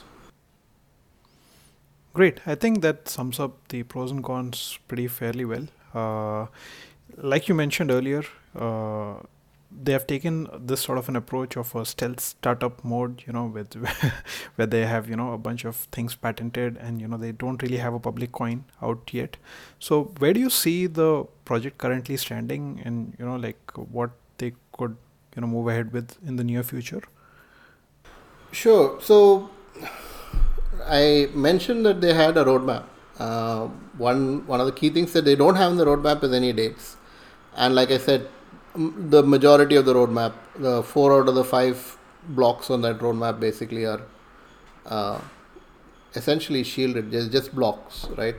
Great. 2.15 2.39
I 2.47 2.56
think 2.56 2.82
that 2.82 3.10
sums 3.10 3.41
up 3.41 3.67
the 3.67 3.84
pros 3.84 4.10
and 4.10 4.23
cons 4.23 4.80
pretty 4.88 5.06
fairly 5.06 5.43
well. 5.43 5.67
Uh, 5.93 6.45
like 7.17 7.49
you 7.49 7.54
mentioned 7.54 7.91
earlier, 7.91 8.23
uh, 8.58 9.15
they 9.69 9.91
have 9.91 10.08
taken 10.08 10.47
this 10.58 10.80
sort 10.80 10.97
of 10.97 11.10
an 11.10 11.17
approach 11.17 11.58
of 11.58 11.75
a 11.75 11.86
stealth 11.86 12.21
startup 12.21 12.86
mode, 12.86 13.21
you 13.28 13.34
know, 13.34 13.47
with 13.47 13.73
where 14.56 14.65
they 14.65 14.86
have 14.86 15.10
you 15.10 15.17
know 15.17 15.34
a 15.34 15.38
bunch 15.38 15.65
of 15.65 15.75
things 15.97 16.15
patented 16.15 16.78
and 16.78 17.01
you 17.01 17.07
know 17.09 17.18
they 17.18 17.34
don't 17.34 17.61
really 17.61 17.80
have 17.80 17.93
a 17.93 17.99
public 17.99 18.32
coin 18.32 18.63
out 18.82 19.09
yet. 19.11 19.36
So 19.80 20.13
where 20.20 20.32
do 20.32 20.39
you 20.39 20.49
see 20.49 20.88
the 20.88 21.26
project 21.43 21.80
currently 21.80 22.16
standing, 22.16 22.82
and 22.86 23.13
you 23.20 23.26
know 23.26 23.36
like 23.36 23.59
what 23.76 24.11
they 24.38 24.53
could 24.72 24.95
you 25.36 25.41
know 25.41 25.47
move 25.47 25.68
ahead 25.68 25.91
with 25.91 26.18
in 26.26 26.38
the 26.38 26.45
near 26.45 26.63
future? 26.63 27.03
Sure. 28.53 29.01
So 29.01 29.49
I 30.86 31.29
mentioned 31.33 31.86
that 31.86 32.01
they 32.01 32.13
had 32.13 32.38
a 32.38 32.45
roadmap. 32.45 32.83
Uh, 33.17 33.67
one 33.97 34.45
one 34.45 34.59
of 34.59 34.65
the 34.65 34.71
key 34.71 34.89
things 34.89 35.13
that 35.13 35.25
they 35.25 35.36
don't 35.36 35.55
have 35.55 35.71
in 35.71 35.77
the 35.77 35.86
roadmap 35.86 36.23
is 36.23 36.33
any 36.33 36.51
dates, 36.53 36.97
and 37.55 37.73
like 37.73 37.91
I 37.91 37.97
said, 37.97 38.27
the 38.75 39.23
majority 39.23 39.75
of 39.75 39.86
the 39.86 39.93
roadmap, 39.93 40.33
the 40.57 40.83
four 40.83 41.13
out 41.19 41.29
of 41.29 41.36
the 41.36 41.43
five 41.43 41.97
blocks 42.29 42.69
on 42.69 42.81
that 42.81 42.99
roadmap, 42.99 43.39
basically 43.39 43.86
are 43.86 44.01
uh, 44.86 45.19
essentially 46.13 46.63
shielded, 46.63 47.11
just 47.11 47.31
just 47.31 47.55
blocks, 47.55 48.07
right? 48.17 48.36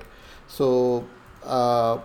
So 0.47 1.07
uh, 1.45 1.99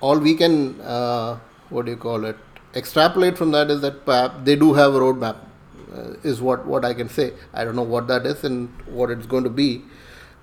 all 0.00 0.18
we 0.18 0.34
can 0.34 0.80
uh, 0.80 1.38
what 1.70 1.86
do 1.86 1.92
you 1.92 1.96
call 1.96 2.24
it? 2.24 2.36
extrapolate 2.74 3.38
from 3.38 3.52
that 3.52 3.70
is 3.70 3.80
that 3.82 4.04
perhaps 4.04 4.34
they 4.44 4.56
do 4.56 4.72
have 4.74 4.94
a 4.94 4.98
roadmap. 4.98 5.36
Uh, 5.94 6.14
is 6.24 6.40
what 6.42 6.66
what 6.66 6.84
I 6.84 6.92
can 6.92 7.08
say. 7.08 7.32
I 7.52 7.64
don't 7.64 7.76
know 7.76 7.90
what 7.94 8.08
that 8.08 8.26
is 8.26 8.42
and 8.44 8.68
what 8.86 9.10
it's 9.10 9.26
going 9.26 9.44
to 9.44 9.50
be. 9.50 9.82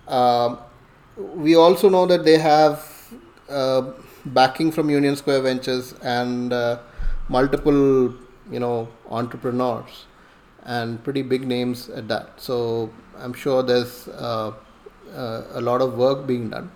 Um, 0.08 0.60
we 1.18 1.56
also 1.56 1.90
know 1.90 2.06
that 2.06 2.24
they 2.24 2.38
have 2.38 2.88
uh, 3.50 3.92
backing 4.26 4.72
from 4.72 4.90
Union 4.90 5.16
Square 5.16 5.42
Ventures 5.42 5.94
and 6.02 6.54
uh, 6.54 6.80
multiple, 7.28 8.14
you 8.50 8.60
know, 8.60 8.88
entrepreneurs 9.10 10.06
and 10.64 11.04
pretty 11.04 11.22
big 11.22 11.46
names 11.46 11.90
at 11.90 12.08
that. 12.08 12.40
So 12.40 12.92
I'm 13.18 13.34
sure 13.34 13.64
there's 13.64 14.08
uh, 14.08 14.54
uh 15.14 15.44
a 15.54 15.62
lot 15.62 15.82
of 15.82 15.98
work 15.98 16.26
being 16.26 16.50
done. 16.50 16.72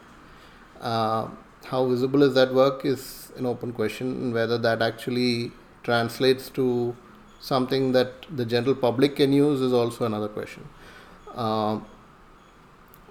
Uh, 0.82 1.28
how 1.65 1.86
visible 1.88 2.23
is 2.23 2.34
that 2.34 2.53
work 2.53 2.84
is 2.84 3.32
an 3.38 3.45
open 3.45 3.71
question. 3.71 4.34
Whether 4.34 4.57
that 4.57 4.82
actually 4.82 5.51
translates 5.84 6.49
to 6.51 6.95
something 7.52 7.91
that 7.91 8.14
the 8.39 8.46
general 8.46 8.76
public 8.76 9.18
can 9.18 9.32
use 9.32 9.62
is 9.62 9.74
also 9.74 10.06
another 10.06 10.28
question. 10.28 10.68
Uh, 11.36 11.80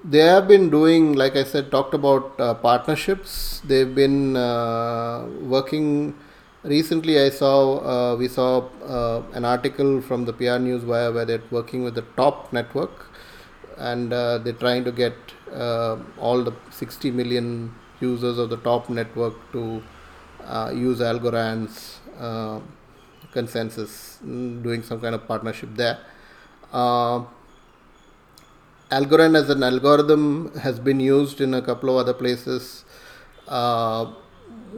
they 0.04 0.18
have 0.18 0.48
been 0.48 0.68
doing, 0.70 1.12
like 1.14 1.36
I 1.36 1.44
said, 1.44 1.70
talked 1.70 1.94
about 1.94 2.38
uh, 2.38 2.54
partnerships. 2.54 3.62
They've 3.64 3.94
been 3.94 4.36
uh, 4.36 5.26
working. 5.40 6.14
Recently, 6.62 7.18
I 7.20 7.30
saw 7.30 7.58
uh, 7.92 8.16
we 8.16 8.28
saw 8.28 8.68
uh, 8.96 9.22
an 9.32 9.44
article 9.44 10.00
from 10.02 10.24
the 10.24 10.32
PR 10.32 10.58
News 10.58 10.84
where 10.84 11.24
they're 11.24 11.48
working 11.50 11.84
with 11.84 11.94
the 11.94 12.06
top 12.16 12.52
network, 12.52 13.06
and 13.78 14.12
uh, 14.12 14.38
they're 14.38 14.60
trying 14.66 14.84
to 14.84 14.92
get 14.92 15.14
all 16.18 16.42
the 16.42 16.52
60 16.70 17.10
million 17.12 17.72
users 18.00 18.38
of 18.38 18.50
the 18.50 18.56
top 18.68 18.90
network 18.90 19.34
to 19.52 19.82
use 20.72 21.00
Algorand's 21.00 22.00
consensus, 23.34 24.18
mm, 24.24 24.62
doing 24.62 24.82
some 24.82 25.00
kind 25.00 25.14
of 25.14 25.26
partnership 25.28 25.70
there. 25.74 25.98
Algorand 28.90 29.36
as 29.36 29.48
an 29.50 29.62
algorithm 29.62 30.52
has 30.58 30.78
been 30.78 31.00
used 31.00 31.40
in 31.40 31.54
a 31.54 31.62
couple 31.62 31.90
of 31.90 31.96
other 31.96 32.14
places. 32.14 32.84
Uh, 33.48 34.06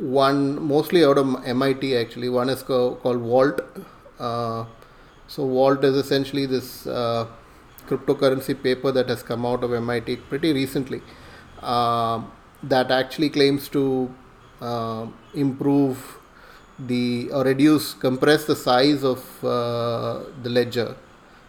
one 0.01 0.63
mostly 0.63 1.05
out 1.05 1.19
of 1.19 1.45
MIT 1.45 1.97
actually. 1.97 2.29
One 2.29 2.49
is 2.49 2.63
co- 2.63 2.95
called 2.97 3.21
Vault. 3.21 3.61
Uh, 4.19 4.65
so 5.27 5.47
Vault 5.47 5.85
is 5.85 5.97
essentially 5.97 6.47
this 6.47 6.87
uh, 6.87 7.27
cryptocurrency 7.89 8.61
paper 8.63 8.93
that 8.93 9.09
has 9.09 9.23
come 9.23 9.45
out 9.45 9.63
of 9.65 9.73
MIT 9.73 10.17
pretty 10.17 10.53
recently. 10.53 11.03
Uh, 11.61 12.23
that 12.63 12.91
actually 12.91 13.29
claims 13.29 13.69
to 13.69 14.11
uh, 14.61 15.07
improve 15.35 16.19
the 16.79 17.31
or 17.33 17.45
reduce 17.45 17.95
compress 17.95 18.45
the 18.45 18.57
size 18.57 19.03
of 19.05 19.20
uh, 19.45 20.20
the 20.43 20.51
ledger 20.51 20.97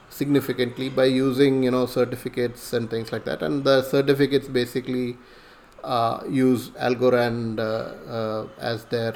significantly 0.09 0.89
by 0.89 1.05
using 1.05 1.63
you 1.63 1.71
know 1.71 1.85
certificates 1.85 2.73
and 2.73 2.89
things 2.89 3.11
like 3.11 3.25
that. 3.25 3.41
And 3.41 3.63
the 3.63 3.83
certificates 3.83 4.47
basically 4.47 5.17
uh, 5.83 6.21
use 6.29 6.69
algorand 6.71 7.59
uh, 7.59 7.63
uh, 8.11 8.47
as 8.59 8.85
their 8.85 9.15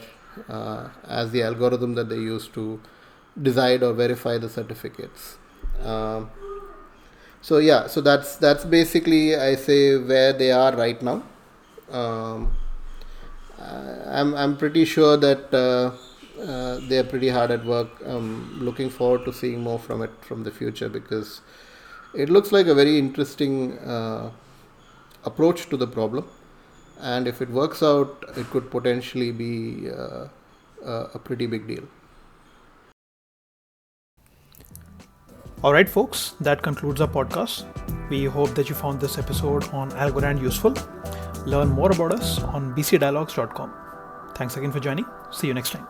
uh, 0.50 0.90
as 1.08 1.32
the 1.32 1.44
algorithm 1.44 1.96
that 1.96 2.10
they 2.10 2.16
use 2.16 2.48
to 2.50 2.80
decide 3.42 3.84
or 3.84 3.94
verify 3.94 4.38
the 4.38 4.50
certificates. 4.50 5.38
Um, 5.84 6.30
so 7.42 7.58
yeah 7.58 7.88
so 7.88 8.02
that's 8.02 8.36
that's 8.36 8.64
basically 8.64 9.36
i 9.36 9.56
say 9.56 9.98
where 9.98 10.34
they 10.34 10.52
are 10.52 10.76
right 10.76 11.02
now. 11.02 11.24
Um, 11.92 12.52
i'm 14.20 14.34
i'm 14.36 14.58
pretty 14.58 14.86
sure 14.86 15.18
that 15.18 15.54
uh, 15.54 15.92
uh, 16.42 16.80
they 16.88 16.98
are 16.98 17.04
pretty 17.04 17.30
hard 17.30 17.52
at 17.52 17.64
work. 17.66 17.90
I'm 18.06 18.60
looking 18.60 18.90
forward 18.90 19.26
to 19.26 19.34
seeing 19.34 19.62
more 19.62 19.78
from 19.78 20.02
it 20.02 20.12
from 20.22 20.44
the 20.44 20.52
future 20.52 20.90
because 20.90 21.42
it 22.16 22.30
looks 22.30 22.52
like 22.52 22.68
a 22.68 22.74
very 22.74 22.98
interesting 22.98 23.78
uh, 23.80 24.32
approach 25.24 25.70
to 25.70 25.78
the 25.78 25.88
problem. 25.88 26.28
And 27.00 27.28
if 27.28 27.42
it 27.42 27.50
works 27.50 27.84
out, 27.84 28.24
it 28.36 28.50
could 28.50 28.70
potentially 28.72 29.32
be 29.32 29.90
uh, 29.90 30.28
a 30.84 31.20
pretty 31.20 31.48
big 31.48 31.68
deal. 31.68 31.84
All 35.64 35.74
right, 35.74 35.88
folks, 35.88 36.34
that 36.42 36.64
concludes 36.64 37.02
our 37.02 37.08
podcast. 37.08 37.66
We 38.10 38.26
hope 38.26 38.56
that 38.56 38.68
you 38.68 38.74
found 38.74 39.00
this 39.00 39.20
episode 39.20 39.72
on 39.74 39.92
Algorand 39.92 40.42
useful. 40.42 40.74
Learn 41.46 41.70
more 41.70 41.92
about 41.92 42.14
us 42.14 42.42
on 42.44 42.74
bcdialogues.com. 42.76 43.74
Thanks 44.36 44.58
again 44.58 44.72
for 44.72 44.80
joining. 44.80 45.06
See 45.32 45.48
you 45.48 45.54
next 45.54 45.72
time. 45.72 45.88